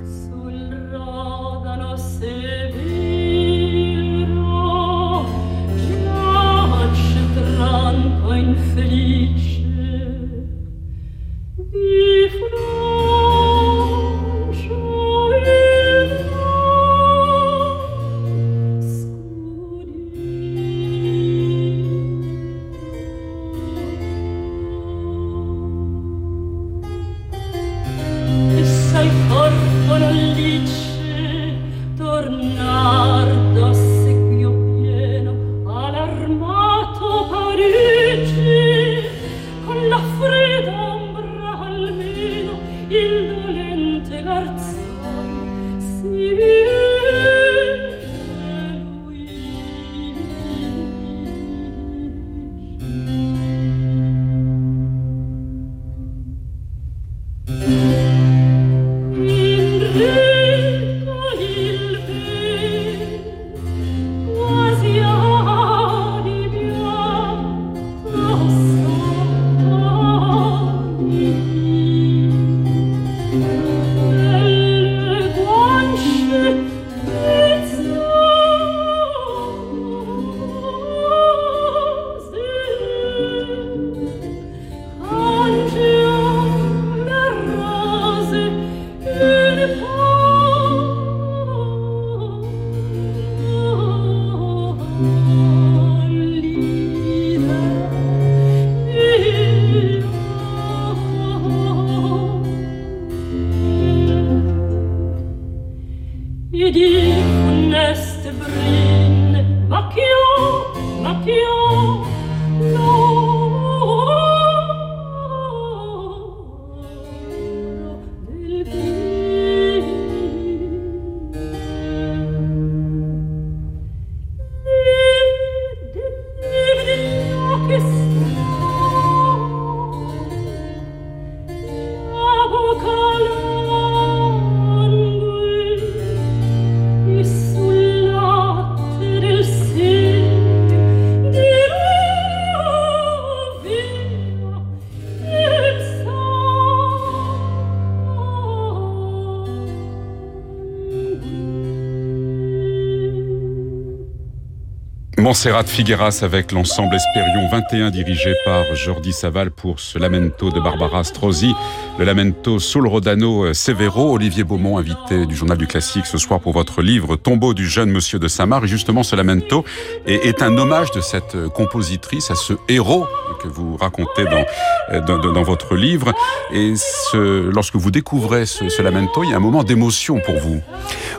Montserrat 155.29 155.65
Figueras 155.65 156.21
avec 156.23 156.51
l'ensemble 156.51 156.95
Espérion 156.95 157.47
21 157.51 157.91
dirigé 157.91 158.33
par 158.45 158.63
Jordi 158.73 159.13
Saval 159.13 159.51
pour 159.51 159.79
ce 159.79 159.99
lamento 159.99 160.49
de 160.49 160.59
Barbara 160.59 161.03
Strozzi, 161.03 161.53
le 161.99 162.05
lamento 162.05 162.57
Sul 162.57 162.87
Rodano 162.87 163.53
Severo, 163.53 164.11
Olivier 164.11 164.43
Beaumont 164.43 164.79
invité 164.79 165.27
du 165.27 165.35
journal 165.35 165.59
du 165.59 165.67
classique 165.67 166.07
ce 166.07 166.17
soir 166.17 166.39
pour 166.39 166.53
votre 166.53 166.81
livre 166.81 167.15
Tombeau 167.15 167.53
du 167.53 167.69
jeune 167.69 167.91
monsieur 167.91 168.17
de 168.17 168.25
et 168.25 168.67
justement 168.67 169.03
ce 169.03 169.15
lamento 169.15 169.63
est, 170.07 170.41
un 170.41 170.57
hommage 170.57 170.89
de 170.91 171.01
cette 171.01 171.37
compositrice 171.49 172.31
à 172.31 172.35
ce 172.35 172.53
héros 172.67 173.05
que 173.39 173.47
vous 173.47 173.77
racontez 173.77 174.25
dans, 174.25 175.05
dans, 175.05 175.31
dans 175.31 175.43
votre 175.43 175.75
livre. 175.75 176.11
Et 176.51 176.73
lorsque 177.13 177.75
vous 177.75 177.91
découvrez 177.91 178.47
ce, 178.47 178.67
ce 178.67 178.81
lamento, 178.81 179.23
il 179.23 179.29
y 179.29 179.33
a 179.33 179.37
un 179.37 179.41
moment 179.41 179.63
d'émotion 179.63 180.19
pour 180.25 180.39
vous. 180.39 180.59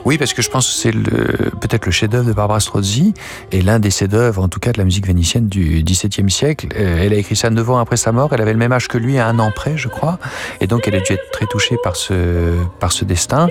Oui, 0.05 0.19
parce 0.19 0.35
que 0.35 0.43
je 0.43 0.51
pense 0.51 0.67
que 0.67 0.73
c'est 0.73 0.93
peut-être 1.61 1.87
le 1.87 1.93
chef-d'œuvre 1.93 2.27
de 2.27 2.33
Barbara 2.33 2.59
Strozzi 2.59 3.15
et 3.53 3.63
l'un 3.63 3.79
des 3.79 3.91
chefs-d'œuvre, 4.01 4.43
en 4.43 4.49
tout 4.49 4.61
cas 4.61 4.73
de 4.73 4.79
la 4.79 4.85
musique 4.85 5.07
vénitienne 5.07 5.49
du 5.49 5.83
XVIIe 5.83 6.31
siècle. 6.31 6.69
Euh, 6.77 7.03
elle 7.03 7.13
a 7.13 7.17
écrit 7.17 7.37
ça 7.37 7.51
neuf 7.51 7.69
ans 7.69 7.79
après 7.79 7.97
sa 7.97 8.13
mort. 8.13 8.31
Elle 8.33 8.41
avait 8.41 8.53
le 8.53 8.59
même 8.59 8.73
âge 8.73 8.89
que 8.89 8.97
lui, 8.97 9.19
à 9.19 9.27
un 9.27 9.39
an 9.39 9.51
près, 9.55 9.77
je 9.77 9.89
crois. 9.89 10.19
Et 10.61 10.67
donc, 10.67 10.89
elle 10.89 10.95
a 10.95 11.01
dû 11.01 11.13
être 11.13 11.31
très 11.33 11.47
touchée 11.47 11.77
par 11.83 11.97
ce, 11.97 12.55
par 12.79 12.93
ce 12.93 13.05
destin. 13.05 13.49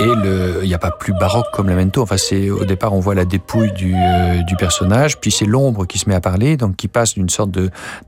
Et 0.00 0.04
il 0.04 0.66
n'y 0.66 0.74
a 0.74 0.78
pas 0.78 0.90
plus 0.90 1.12
baroque 1.12 1.46
comme 1.52 1.68
Lamento. 1.68 2.02
Enfin, 2.02 2.16
c'est 2.16 2.50
au 2.50 2.64
départ, 2.64 2.92
on 2.92 3.00
voit 3.00 3.14
la 3.14 3.24
dépouille 3.24 3.72
du, 3.72 3.94
euh, 3.94 4.42
du 4.42 4.56
personnage, 4.56 5.20
puis 5.20 5.30
c'est 5.30 5.44
l'ombre 5.44 5.86
qui 5.86 5.98
se 5.98 6.08
met 6.08 6.14
à 6.14 6.20
parler, 6.20 6.56
donc 6.56 6.76
qui 6.76 6.88
passe 6.88 7.14
d'une 7.14 7.28
sorte 7.28 7.50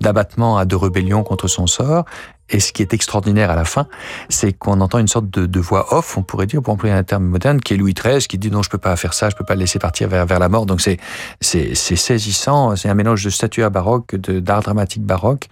d'abattement 0.00 0.58
à 0.58 0.64
de 0.64 0.74
rébellion 0.74 1.22
contre 1.22 1.46
son 1.48 1.66
sort. 1.66 2.04
Et 2.50 2.60
ce 2.60 2.72
qui 2.72 2.82
est 2.82 2.92
extraordinaire 2.92 3.50
à 3.50 3.56
la 3.56 3.64
fin, 3.64 3.86
c'est 4.28 4.52
qu'on 4.52 4.80
entend 4.80 4.98
une 4.98 5.08
sorte 5.08 5.30
de, 5.30 5.60
voix 5.60 5.94
off, 5.94 6.18
on 6.18 6.22
pourrait 6.22 6.46
dire, 6.46 6.62
pour 6.62 6.74
employer 6.74 6.94
un 6.94 7.02
terme 7.02 7.24
moderne, 7.24 7.60
qui 7.60 7.74
est 7.74 7.76
Louis 7.76 7.94
XIII, 7.94 8.20
qui 8.20 8.38
dit 8.38 8.50
non, 8.50 8.62
je 8.62 8.68
peux 8.68 8.78
pas 8.78 8.94
faire 8.96 9.14
ça, 9.14 9.30
je 9.30 9.36
peux 9.36 9.44
pas 9.44 9.54
le 9.54 9.60
laisser 9.60 9.78
partir 9.78 10.08
vers, 10.08 10.26
vers 10.26 10.38
la 10.38 10.48
mort. 10.48 10.66
Donc 10.66 10.80
c'est, 10.80 10.98
c'est, 11.40 11.74
saisissant, 11.74 12.76
c'est 12.76 12.88
un 12.88 12.94
mélange 12.94 13.24
de 13.24 13.30
statuaire 13.30 13.70
baroque, 13.70 14.14
d'art 14.16 14.62
dramatique 14.62 15.02
baroque 15.02 15.48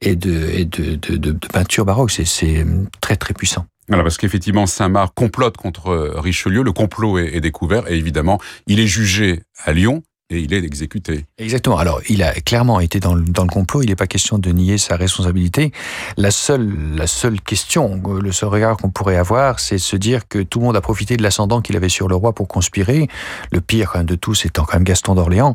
et 0.00 0.16
de, 0.16 0.48
et 0.50 0.64
de, 0.64 0.96
de, 0.96 1.16
de, 1.16 1.32
peinture 1.52 1.84
baroque. 1.84 2.10
C'est, 2.10 2.24
c'est 2.24 2.64
très 3.00 3.16
très 3.16 3.34
puissant. 3.34 3.66
Alors 3.90 4.04
parce 4.04 4.18
qu'effectivement, 4.18 4.66
Saint-Marc 4.66 5.14
complote 5.14 5.56
contre 5.56 6.14
Richelieu, 6.16 6.62
le 6.62 6.72
complot 6.72 7.18
est, 7.18 7.40
découvert 7.40 7.90
et 7.90 7.96
évidemment, 7.96 8.40
il 8.66 8.78
est 8.78 8.86
jugé 8.86 9.42
à 9.64 9.72
Lyon 9.72 10.02
et 10.30 10.38
il 10.38 10.54
est 10.54 10.64
exécuté. 10.64 11.26
Exactement. 11.38 11.78
Alors, 11.78 12.00
il 12.08 12.22
a 12.22 12.32
clairement 12.32 12.80
été 12.80 13.00
dans 13.00 13.14
le, 13.14 13.22
dans 13.22 13.42
le 13.42 13.48
complot. 13.48 13.82
Il 13.82 13.88
n'est 13.88 13.96
pas 13.96 14.06
question 14.06 14.38
de 14.38 14.50
nier 14.50 14.78
sa 14.78 14.96
responsabilité. 14.96 15.72
La 16.16 16.30
seule, 16.30 16.72
la 16.94 17.06
seule 17.06 17.40
question, 17.40 18.00
le 18.20 18.32
seul 18.32 18.48
regard 18.48 18.76
qu'on 18.76 18.90
pourrait 18.90 19.16
avoir, 19.16 19.58
c'est 19.58 19.78
se 19.78 19.96
dire 19.96 20.28
que 20.28 20.38
tout 20.38 20.60
le 20.60 20.66
monde 20.66 20.76
a 20.76 20.80
profité 20.80 21.16
de 21.16 21.22
l'ascendant 21.22 21.60
qu'il 21.60 21.76
avait 21.76 21.88
sur 21.88 22.06
le 22.06 22.14
roi 22.14 22.32
pour 22.32 22.46
conspirer. 22.46 23.08
Le 23.50 23.60
pire 23.60 24.04
de 24.04 24.14
tous 24.14 24.46
étant 24.46 24.64
quand 24.64 24.74
même 24.74 24.84
Gaston 24.84 25.14
d'Orléans. 25.14 25.52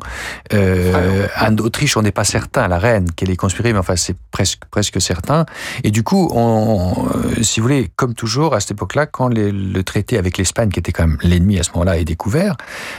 Euh, 0.52 1.26
en 1.40 1.56
Autriche, 1.56 1.96
on 1.96 2.02
n'est 2.02 2.12
pas 2.12 2.24
certain, 2.24 2.68
la 2.68 2.78
reine, 2.78 3.10
qu'elle 3.12 3.30
ait 3.30 3.36
conspiré, 3.36 3.72
mais 3.72 3.78
enfin, 3.78 3.96
c'est 3.96 4.16
presque, 4.30 4.64
presque 4.70 5.00
certain. 5.00 5.46
Et 5.84 5.90
du 5.90 6.02
coup, 6.02 6.28
on, 6.32 7.06
euh, 7.14 7.42
si 7.42 7.60
vous 7.60 7.64
voulez, 7.64 7.90
comme 7.96 8.14
toujours, 8.14 8.54
à 8.54 8.60
cette 8.60 8.72
époque-là, 8.72 9.06
quand 9.06 9.28
le 9.28 9.82
traité 9.82 10.18
avec 10.18 10.36
l'Espagne, 10.36 10.68
qui 10.68 10.78
était 10.78 10.92
quand 10.92 11.06
même 11.06 11.18
l'ennemi 11.22 11.58
à 11.58 11.62
ce 11.62 11.70
moment-là, 11.72 11.98
est 11.98 12.04
découvert, 12.04 12.56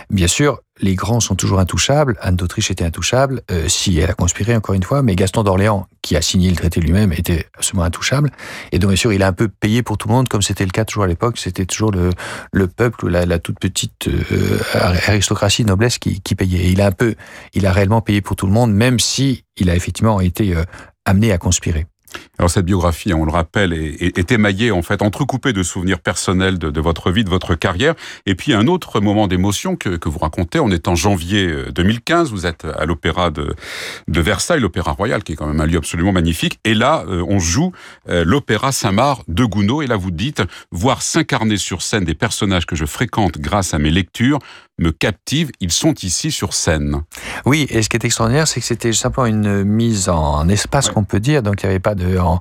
bien 0.09 0.27
sûr, 0.27 0.59
les 0.79 0.95
grands 0.95 1.19
sont 1.19 1.35
toujours 1.35 1.59
intouchables. 1.59 2.17
Anne 2.21 2.35
d'Autriche 2.35 2.71
était 2.71 2.83
intouchable, 2.83 3.41
euh, 3.51 3.67
si 3.67 3.97
elle 3.99 4.09
a 4.09 4.13
conspiré 4.13 4.55
encore 4.55 4.75
une 4.75 4.83
fois, 4.83 5.01
mais 5.01 5.15
Gaston 5.15 5.43
d'Orléans, 5.43 5.87
qui 6.01 6.15
a 6.15 6.21
signé 6.21 6.49
le 6.49 6.55
traité 6.55 6.79
lui-même, 6.79 7.11
était 7.13 7.47
absolument 7.55 7.83
intouchable. 7.83 8.31
Et 8.71 8.79
donc 8.79 8.89
bien 8.89 8.97
sûr, 8.97 9.13
il 9.13 9.23
a 9.23 9.27
un 9.27 9.33
peu 9.33 9.47
payé 9.47 9.83
pour 9.83 9.97
tout 9.97 10.07
le 10.07 10.13
monde, 10.13 10.27
comme 10.27 10.41
c'était 10.41 10.65
le 10.65 10.71
cas 10.71 10.85
toujours 10.85 11.03
à 11.03 11.07
l'époque. 11.07 11.37
C'était 11.37 11.65
toujours 11.65 11.91
le, 11.91 12.11
le 12.51 12.67
peuple 12.67 13.09
la, 13.09 13.25
la 13.25 13.39
toute 13.39 13.59
petite 13.59 14.07
euh, 14.07 14.59
aristocratie, 15.07 15.65
noblesse 15.65 15.97
qui, 15.97 16.21
qui 16.21 16.35
payait. 16.35 16.59
Et 16.59 16.69
il 16.69 16.81
a 16.81 16.87
un 16.87 16.91
peu, 16.91 17.15
il 17.53 17.65
a 17.65 17.71
réellement 17.71 18.01
payé 18.01 18.21
pour 18.21 18.35
tout 18.35 18.45
le 18.45 18.53
monde, 18.53 18.73
même 18.73 18.99
si 18.99 19.43
il 19.57 19.69
a 19.69 19.75
effectivement 19.75 20.21
été 20.21 20.55
euh, 20.55 20.63
amené 21.05 21.31
à 21.31 21.37
conspirer. 21.37 21.87
Alors 22.39 22.49
cette 22.49 22.65
biographie, 22.65 23.13
on 23.13 23.25
le 23.25 23.31
rappelle, 23.31 23.73
est, 23.73 24.31
émaillée 24.31 24.71
en 24.71 24.81
fait, 24.81 25.01
entrecoupée 25.01 25.53
de 25.53 25.63
souvenirs 25.63 25.99
personnels 25.99 26.59
de, 26.59 26.81
votre 26.81 27.11
vie, 27.11 27.23
de 27.23 27.29
votre 27.29 27.55
carrière, 27.55 27.95
et 28.25 28.35
puis 28.35 28.53
un 28.53 28.67
autre 28.67 28.99
moment 28.99 29.27
d'émotion 29.27 29.75
que, 29.75 29.89
que, 29.89 30.07
vous 30.07 30.19
racontez. 30.19 30.59
On 30.59 30.69
est 30.69 30.87
en 30.87 30.95
janvier 30.95 31.51
2015, 31.73 32.27
euh, 32.27 32.31
vous 32.31 32.45
êtes 32.45 32.65
à 32.65 32.85
l'opéra 32.85 33.31
de, 33.31 33.55
de, 34.07 34.21
Versailles, 34.21 34.59
l'opéra 34.59 34.91
royal, 34.91 35.23
qui 35.23 35.33
est 35.33 35.35
quand 35.35 35.47
même 35.47 35.59
un 35.59 35.65
lieu 35.65 35.77
absolument 35.77 36.11
magnifique, 36.11 36.59
et 36.63 36.73
là, 36.73 37.05
euh, 37.07 37.25
on 37.27 37.39
joue 37.39 37.71
euh, 38.09 38.23
l'opéra 38.23 38.71
Saint-Marc 38.71 39.23
de 39.27 39.43
Gounod, 39.43 39.83
et 39.83 39.87
là 39.87 39.95
vous 39.95 40.11
dites, 40.11 40.43
voir 40.71 41.01
s'incarner 41.01 41.57
sur 41.57 41.81
scène 41.81 42.03
des 42.03 42.15
personnages 42.15 42.65
que 42.65 42.75
je 42.75 42.85
fréquente 42.85 43.39
grâce 43.39 43.73
à 43.73 43.79
mes 43.79 43.91
lectures, 43.91 44.39
me 44.77 44.91
captive, 44.91 45.51
ils 45.59 45.71
sont 45.71 45.93
ici 46.03 46.31
sur 46.31 46.53
scène. 46.53 47.01
Oui, 47.45 47.67
et 47.69 47.81
ce 47.81 47.89
qui 47.89 47.97
est 47.97 48.05
extraordinaire, 48.05 48.47
c'est 48.47 48.59
que 48.59 48.65
c'était 48.65 48.93
simplement 48.93 49.25
une 49.25 49.63
mise 49.63 50.09
en 50.09 50.47
espace, 50.49 50.87
ouais. 50.87 50.93
qu'on 50.93 51.03
peut 51.03 51.19
dire, 51.19 51.43
donc 51.43 51.63
il 51.63 51.65
n'y 51.65 51.71
avait 51.71 51.79
pas 51.79 51.95
de... 51.95 52.17
En, 52.17 52.39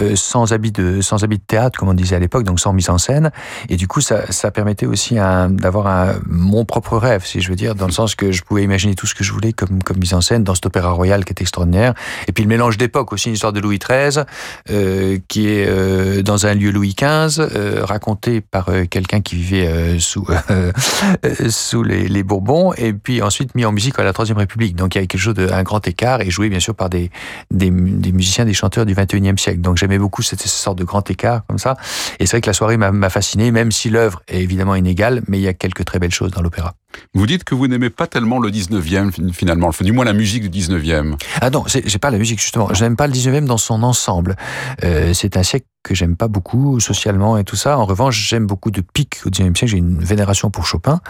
euh, 0.00 0.16
sans, 0.16 0.52
habit 0.52 0.72
de, 0.72 1.00
sans 1.00 1.24
habit 1.24 1.38
de 1.38 1.42
théâtre, 1.42 1.78
comme 1.78 1.88
on 1.88 1.94
disait 1.94 2.16
à 2.16 2.18
l'époque, 2.18 2.44
donc 2.44 2.60
sans 2.60 2.72
mise 2.72 2.90
en 2.90 2.98
scène, 2.98 3.30
et 3.68 3.76
du 3.76 3.86
coup, 3.86 4.00
ça, 4.00 4.30
ça 4.32 4.50
permettait 4.50 4.86
aussi 4.86 5.14
d'avoir 5.14 6.14
mon 6.26 6.64
propre 6.64 6.96
rêve, 6.96 7.24
si 7.24 7.40
je 7.40 7.48
veux 7.48 7.56
dire, 7.56 7.74
dans 7.74 7.86
le 7.86 7.92
sens 7.92 8.14
que 8.14 8.32
je 8.32 8.42
pouvais 8.42 8.62
imaginer 8.62 8.94
tout 8.94 9.06
ce 9.06 9.14
que 9.14 9.24
je 9.24 9.32
voulais 9.32 9.52
comme, 9.52 9.82
comme 9.82 9.98
mise 9.98 10.14
en 10.14 10.20
scène 10.20 10.44
dans 10.44 10.54
cet 10.54 10.66
opéra 10.66 10.90
royal 10.90 11.24
qui 11.24 11.32
est 11.32 11.40
extraordinaire, 11.40 11.94
et 12.26 12.32
puis 12.32 12.44
le 12.44 12.48
mélange 12.48 12.76
d'époque, 12.76 13.12
aussi 13.12 13.28
une 13.28 13.34
histoire 13.34 13.52
de 13.52 13.60
Louis 13.60 13.78
XIII, 13.78 14.24
euh, 14.70 15.18
qui 15.28 15.48
est 15.48 15.66
euh, 15.68 16.22
dans 16.22 16.46
un 16.46 16.54
lieu 16.54 16.70
Louis 16.70 16.94
XV, 16.94 17.40
euh, 17.40 17.84
raconté 17.84 18.40
par 18.40 18.68
quelqu'un 18.90 19.20
qui 19.20 19.36
vivait 19.36 19.98
sous 19.98 20.26
sous 21.68 21.82
les, 21.82 22.22
Bourbons, 22.22 22.72
et 22.76 22.92
puis 22.92 23.22
ensuite 23.22 23.54
mis 23.54 23.64
en 23.64 23.72
musique 23.72 23.98
à 23.98 24.04
la 24.04 24.12
Troisième 24.12 24.38
République. 24.38 24.74
Donc 24.74 24.94
il 24.94 24.98
y 24.98 25.00
avait 25.00 25.06
quelque 25.06 25.20
chose 25.20 25.34
d'un 25.34 25.62
grand 25.62 25.86
écart, 25.86 26.20
et 26.20 26.30
joué 26.30 26.48
bien 26.48 26.60
sûr 26.60 26.74
par 26.74 26.88
des, 26.88 27.10
musiciens, 27.50 28.44
des 28.44 28.54
chanteurs 28.54 28.86
du 28.86 28.94
XXIe 28.94 29.36
siècle. 29.36 29.60
Donc 29.60 29.76
j'aimais 29.76 29.98
beaucoup 29.98 30.22
cette, 30.22 30.40
cette, 30.40 30.50
sorte 30.50 30.78
de 30.78 30.84
grand 30.84 31.08
écart 31.10 31.44
comme 31.46 31.58
ça. 31.58 31.76
Et 32.18 32.26
c'est 32.26 32.36
vrai 32.36 32.40
que 32.40 32.48
la 32.48 32.54
soirée 32.54 32.76
m'a 32.76 33.10
fasciné, 33.10 33.50
même 33.50 33.70
si 33.70 33.90
l'œuvre 33.90 34.22
est 34.28 34.40
évidemment 34.40 34.74
inégale, 34.74 35.22
mais 35.28 35.38
il 35.38 35.42
y 35.42 35.48
a 35.48 35.54
quelques 35.54 35.84
très 35.84 35.98
belles 35.98 36.12
choses 36.12 36.30
dans 36.30 36.42
l'opéra. 36.42 36.74
Vous 37.14 37.26
dites 37.26 37.44
que 37.44 37.54
vous 37.54 37.66
n'aimez 37.68 37.90
pas 37.90 38.06
tellement 38.06 38.38
le 38.38 38.50
19e 38.50 39.32
finalement, 39.32 39.70
du 39.80 39.92
moins 39.92 40.04
la 40.04 40.12
musique 40.12 40.48
du 40.48 40.60
19e. 40.60 41.16
Ah 41.40 41.50
non, 41.50 41.64
j'ai 41.66 41.98
pas 41.98 42.10
la 42.10 42.18
musique 42.18 42.40
justement. 42.40 42.72
Je 42.72 42.84
n'aime 42.84 42.96
pas 42.96 43.06
le 43.06 43.12
19e 43.12 43.44
dans 43.44 43.58
son 43.58 43.82
ensemble. 43.82 44.36
Euh, 44.84 45.12
c'est 45.14 45.36
un 45.36 45.42
siècle 45.42 45.66
que 45.82 45.94
j'aime 45.94 46.16
pas 46.16 46.28
beaucoup 46.28 46.80
socialement 46.80 47.38
et 47.38 47.44
tout 47.44 47.56
ça. 47.56 47.78
En 47.78 47.86
revanche, 47.86 48.28
j'aime 48.28 48.46
beaucoup 48.46 48.70
de 48.70 48.80
pics 48.80 49.20
au 49.24 49.30
19e 49.30 49.56
siècle. 49.56 49.66
J'ai 49.66 49.78
une 49.78 49.98
vénération 49.98 50.50
pour 50.50 50.66
Chopin, 50.66 51.00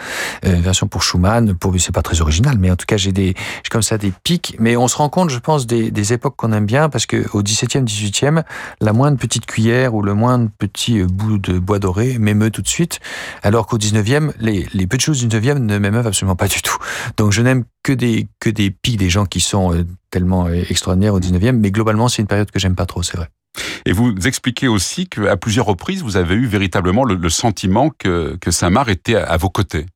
euh, 0.45 0.55
une 0.55 0.63
version 0.63 0.87
pour 0.87 1.03
Schumann. 1.03 1.55
Pour 1.55 1.75
c'est 1.79 1.93
pas 1.93 2.03
très 2.03 2.21
original, 2.21 2.57
mais 2.59 2.71
en 2.71 2.77
tout 2.77 2.87
cas 2.87 2.97
j'ai 2.97 3.13
des 3.13 3.35
comme 3.71 3.83
ça 3.83 3.99
des 3.99 4.13
pics. 4.23 4.57
Mais 4.59 4.77
on 4.77 4.89
se 4.89 4.97
rend 4.97 5.09
compte, 5.09 5.31
je 5.31 5.39
pense, 5.39 5.67
des, 5.67 6.13
époques 6.13 6.37
qu'on 6.37 6.53
aime 6.53 6.67
bien 6.67 6.89
parce 6.89 7.07
que 7.07 7.29
au 7.33 7.43
17e, 7.43 7.85
18e, 7.85 8.45
la 8.81 8.93
moindre 8.93 9.19
petite 9.19 9.47
cuillère 9.47 9.95
ou 9.95 10.03
le 10.03 10.15
moindre 10.15 10.49
petit 10.59 11.03
bout 11.03 11.39
de 11.39 11.59
bois 11.59 11.79
doré 11.79 12.19
m'émeut 12.19 12.51
tout 12.51 12.63
de 12.63 12.69
suite, 12.69 13.01
alors 13.43 13.67
qu'au 13.67 13.79
19e, 13.79 14.33
les, 14.39 14.67
les 14.73 14.87
de 14.87 15.01
choses 15.01 15.27
du 15.27 15.29
19e 15.29 15.68
ne 15.69 15.79
m'émeuvent 15.79 16.07
absolument 16.07 16.37
pas 16.37 16.49
du 16.49 16.61
tout. 16.63 16.77
Donc 17.17 17.33
je 17.33 17.43
n'aime 17.43 17.65
que 17.83 17.93
des 17.93 18.29
que 18.41 18.51
des 18.51 18.71
pics, 18.71 18.99
des 18.99 19.11
gens 19.11 19.27
qui 19.27 19.41
sont 19.41 19.73
euh, 19.73 19.85
tellement 20.11 20.49
extraordinaires 20.49 21.15
au 21.15 21.21
19e, 21.21 21.53
mais 21.53 21.71
globalement 21.71 22.09
c'est 22.09 22.23
une 22.23 22.29
période 22.29 22.51
que 22.51 22.59
j'aime 22.59 22.75
pas 22.75 22.87
trop, 22.87 23.03
c'est 23.03 23.17
vrai. 23.17 23.29
Et 23.87 23.93
vous 23.93 24.15
expliquez 24.27 24.69
aussi 24.69 25.09
qu'à 25.09 25.37
plusieurs 25.37 25.67
reprises, 25.67 26.03
vous 26.03 26.17
avez 26.17 26.35
eu 26.35 26.47
véritablement 26.47 27.05
le, 27.05 27.29
sentiment 27.29 27.91
que, 27.91 28.37
que 28.41 28.51
Saint-Marc 28.51 28.89
était 28.89 29.17
à 29.17 29.37
vos 29.37 29.51
côtés. 29.51 29.87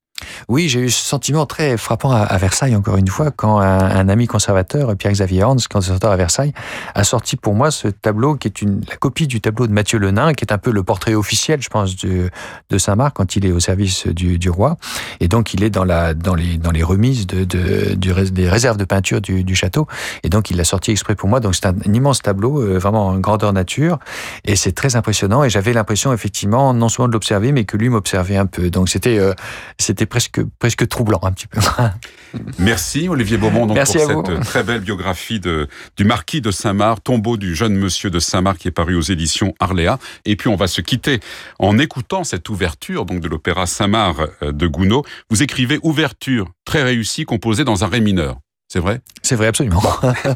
Oui, 0.49 0.68
j'ai 0.68 0.81
eu 0.81 0.90
ce 0.90 1.05
sentiment 1.05 1.47
très 1.47 1.77
frappant 1.77 2.11
à, 2.12 2.37
Versailles, 2.38 2.77
encore 2.77 2.97
une 2.97 3.09
fois, 3.09 3.31
quand 3.31 3.61
un, 3.61 4.09
ami 4.09 4.27
conservateur, 4.27 4.97
Pierre-Xavier 4.97 5.45
Horns, 5.45 5.61
conservateur 5.71 6.11
à 6.11 6.16
Versailles, 6.16 6.53
a 6.95 7.05
sorti 7.05 7.37
pour 7.37 7.55
moi 7.55 7.71
ce 7.71 7.88
tableau 7.88 8.37
qui 8.37 8.49
est 8.49 8.62
une, 8.62 8.83
la 8.88 8.97
copie 8.97 9.27
du 9.27 9.40
tableau 9.40 9.66
de 9.66 9.73
Mathieu 9.73 9.99
Lenain, 9.99 10.35
qui 10.35 10.45
est 10.45 10.53
un 10.53 10.59
peu 10.59 10.71
le 10.71 10.83
portrait 10.83 11.14
officiel, 11.14 11.62
je 11.62 11.68
pense, 11.68 11.97
de, 11.97 12.31
de 12.71 12.79
Saint-Marc 12.79 13.16
quand 13.16 13.37
il 13.37 13.47
est 13.47 13.53
au 13.53 13.61
service 13.61 14.07
du, 14.07 14.38
du, 14.38 14.51
roi. 14.51 14.77
Et 15.21 15.29
donc, 15.29 15.55
il 15.55 15.62
est 15.62 15.71
dans, 15.71 15.85
la, 15.85 16.14
dans, 16.14 16.35
les, 16.35 16.59
dans 16.59 16.71
les 16.71 16.83
remises 16.83 17.27
de, 17.27 17.45
de, 17.45 17.95
des 17.95 18.49
réserves 18.49 18.77
de 18.77 18.85
peinture 18.85 19.21
du, 19.21 19.55
château. 19.55 19.87
Et 20.23 20.29
donc, 20.29 20.51
il 20.51 20.57
l'a 20.57 20.64
sorti 20.64 20.90
exprès 20.90 21.14
pour 21.14 21.29
moi. 21.29 21.40
Donc, 21.40 21.55
c'est 21.55 21.66
un, 21.66 21.75
un, 21.87 21.92
immense 21.92 22.23
tableau, 22.23 22.61
euh, 22.61 22.79
vraiment 22.79 23.09
en 23.09 23.18
grandeur 23.18 23.53
nature. 23.53 23.99
Et 24.45 24.57
c'est 24.57 24.73
très 24.73 24.97
impressionnant. 24.97 25.45
Et 25.45 25.51
j'avais 25.51 25.73
l'impression, 25.73 26.12
effectivement, 26.12 26.75
non 26.75 26.88
seulement 26.88 27.09
de 27.09 27.12
l'observer, 27.12 27.53
mais 27.53 27.64
que 27.64 27.77
lui 27.77 27.88
m'observait 27.88 28.37
un 28.37 28.47
peu. 28.47 28.71
Donc, 28.71 28.88
c'était 28.88 29.18
euh, 29.18 29.35
c'était 29.79 30.07
presque, 30.07 30.22
presque 30.59 30.89
troublant 30.89 31.21
un 31.23 31.33
petit 31.33 31.47
peu. 31.47 31.61
Merci 32.59 33.09
Olivier 33.09 33.37
Beaumont 33.37 33.67
donc, 33.67 33.77
Merci 33.77 33.99
pour 33.99 34.27
cette 34.27 34.41
très 34.41 34.63
belle 34.63 34.81
biographie 34.81 35.41
de, 35.41 35.69
du 35.97 36.05
marquis 36.05 36.41
de 36.41 36.51
Saint-Marc, 36.51 37.05
tombeau 37.05 37.37
du 37.37 37.55
jeune 37.55 37.75
monsieur 37.75 38.11
de 38.11 38.19
Saint-Marc 38.19 38.59
qui 38.59 38.69
est 38.69 38.73
paru 38.73 38.95
aux 38.95 39.03
éditions 39.03 39.55
Arléa. 39.61 39.99
Et 40.25 40.37
puis 40.37 40.49
on 40.49 40.57
va 40.57 40.67
se 40.67 40.81
quitter 40.81 41.21
en 41.59 41.79
écoutant 41.79 42.25
cette 42.25 42.49
ouverture 42.49 43.05
donc 43.05 43.21
de 43.21 43.29
l'opéra 43.29 43.67
Saint-Marc 43.67 44.17
euh, 44.43 44.53
de 44.53 44.67
Gounod. 44.67 45.05
Vous 45.31 45.43
écrivez 45.43 45.79
ouverture 45.83 46.51
très 46.65 46.83
réussie 46.83 47.25
composée 47.25 47.65
dans 47.65 47.85
un 47.85 47.89
ré 47.89 48.01
mineur. 48.01 48.39
C'est 48.69 48.81
vrai? 48.81 49.01
C'est 49.23 49.37
vrai, 49.37 49.49
absolument. 49.49 49.83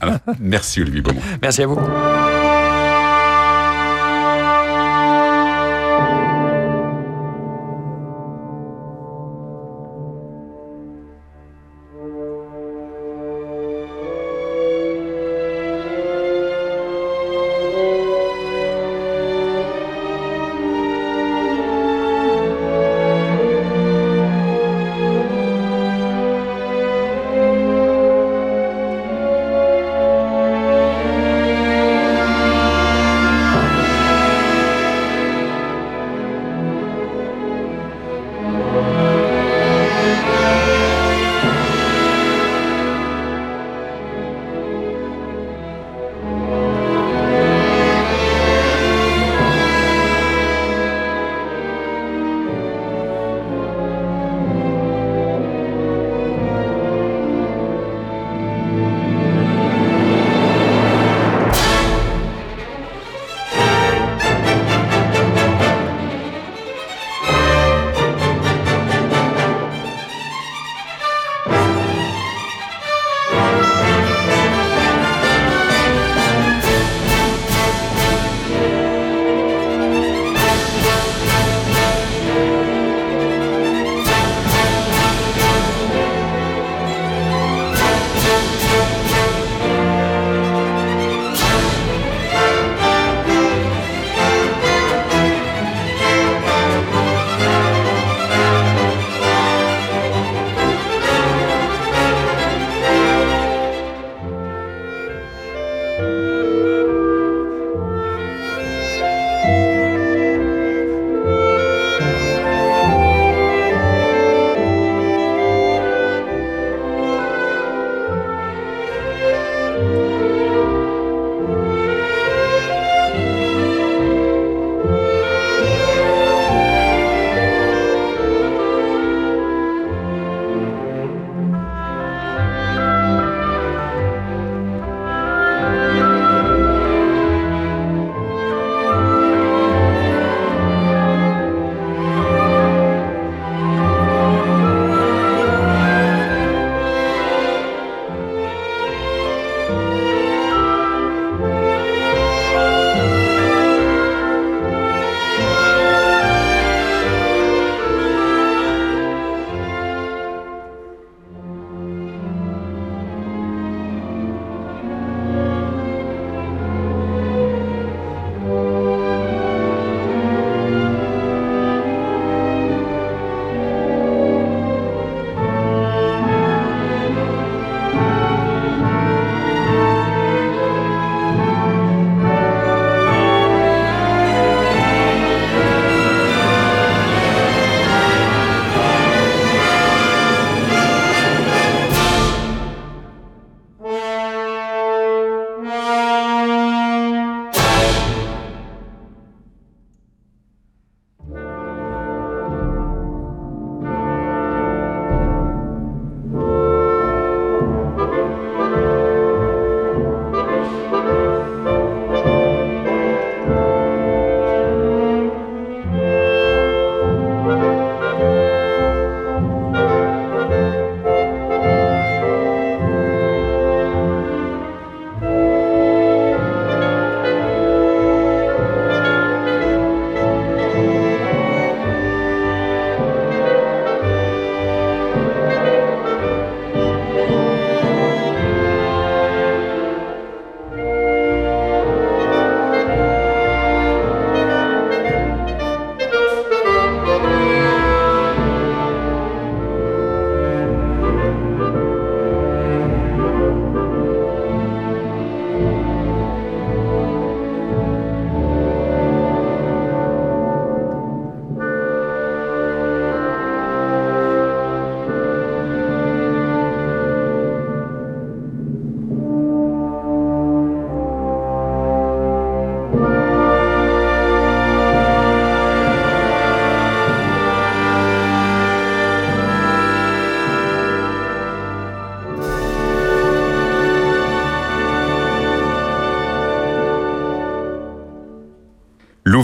Alors, 0.03 0.19
merci 0.41 0.83
Olivier 0.83 1.01
Beaumont. 1.01 1.23
Merci 1.41 1.63
à 1.63 1.67
vous. 1.67 1.79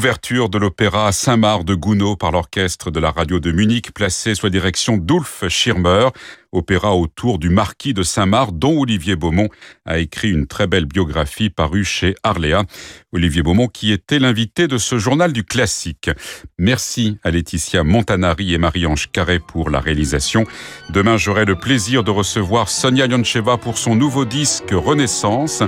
L'ouverture 0.02 0.48
de 0.48 0.58
l'opéra 0.58 1.12
Saint-Marc 1.12 1.62
de 1.62 1.76
Gounod 1.76 2.18
par 2.18 2.32
l'orchestre 2.32 2.90
de 2.90 2.98
la 2.98 3.12
radio 3.12 3.38
de 3.38 3.52
Munich, 3.52 3.92
placé 3.94 4.34
sous 4.34 4.46
la 4.46 4.50
direction 4.50 4.96
d'Ulf 4.96 5.44
Schirmer, 5.46 6.08
opéra 6.50 6.96
autour 6.96 7.38
du 7.38 7.50
marquis 7.50 7.94
de 7.94 8.02
Saint-Marc, 8.02 8.50
dont 8.52 8.80
Olivier 8.80 9.14
Beaumont 9.14 9.48
a 9.86 9.98
écrit 9.98 10.32
une 10.32 10.48
très 10.48 10.66
belle 10.66 10.86
biographie 10.86 11.50
parue 11.50 11.84
chez 11.84 12.16
Arléa. 12.24 12.64
Olivier 13.12 13.44
Beaumont 13.44 13.68
qui 13.68 13.92
était 13.92 14.18
l'invité 14.18 14.66
de 14.66 14.76
ce 14.76 14.98
journal 14.98 15.32
du 15.32 15.44
classique. 15.44 16.10
Merci 16.58 17.18
à 17.22 17.30
Laetitia 17.30 17.84
Montanari 17.84 18.54
et 18.54 18.58
Marie-Ange 18.58 19.08
Carré 19.12 19.38
pour 19.38 19.70
la 19.70 19.78
réalisation. 19.78 20.46
Demain, 20.90 21.16
j'aurai 21.16 21.44
le 21.44 21.54
plaisir 21.54 22.02
de 22.02 22.10
recevoir 22.10 22.68
Sonia 22.68 23.06
Yoncheva 23.06 23.56
pour 23.56 23.78
son 23.78 23.94
nouveau 23.94 24.24
disque 24.24 24.72
Renaissance. 24.72 25.62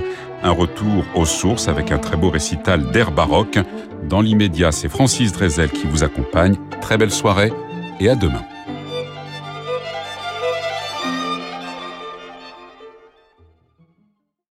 Un 0.45 0.51
retour 0.51 1.03
aux 1.15 1.25
sources 1.25 1.67
avec 1.67 1.91
un 1.91 1.97
très 1.97 2.17
beau 2.17 2.29
récital 2.29 2.91
d'air 2.91 3.11
baroque. 3.11 3.57
Dans 4.03 4.21
l'immédiat, 4.21 4.71
c'est 4.71 4.89
Francis 4.89 5.31
Drezel 5.31 5.71
qui 5.71 5.87
vous 5.87 6.03
accompagne. 6.03 6.55
Très 6.81 6.99
belle 6.99 7.09
soirée 7.09 7.51
et 7.99 8.09
à 8.09 8.15
demain. 8.15 8.43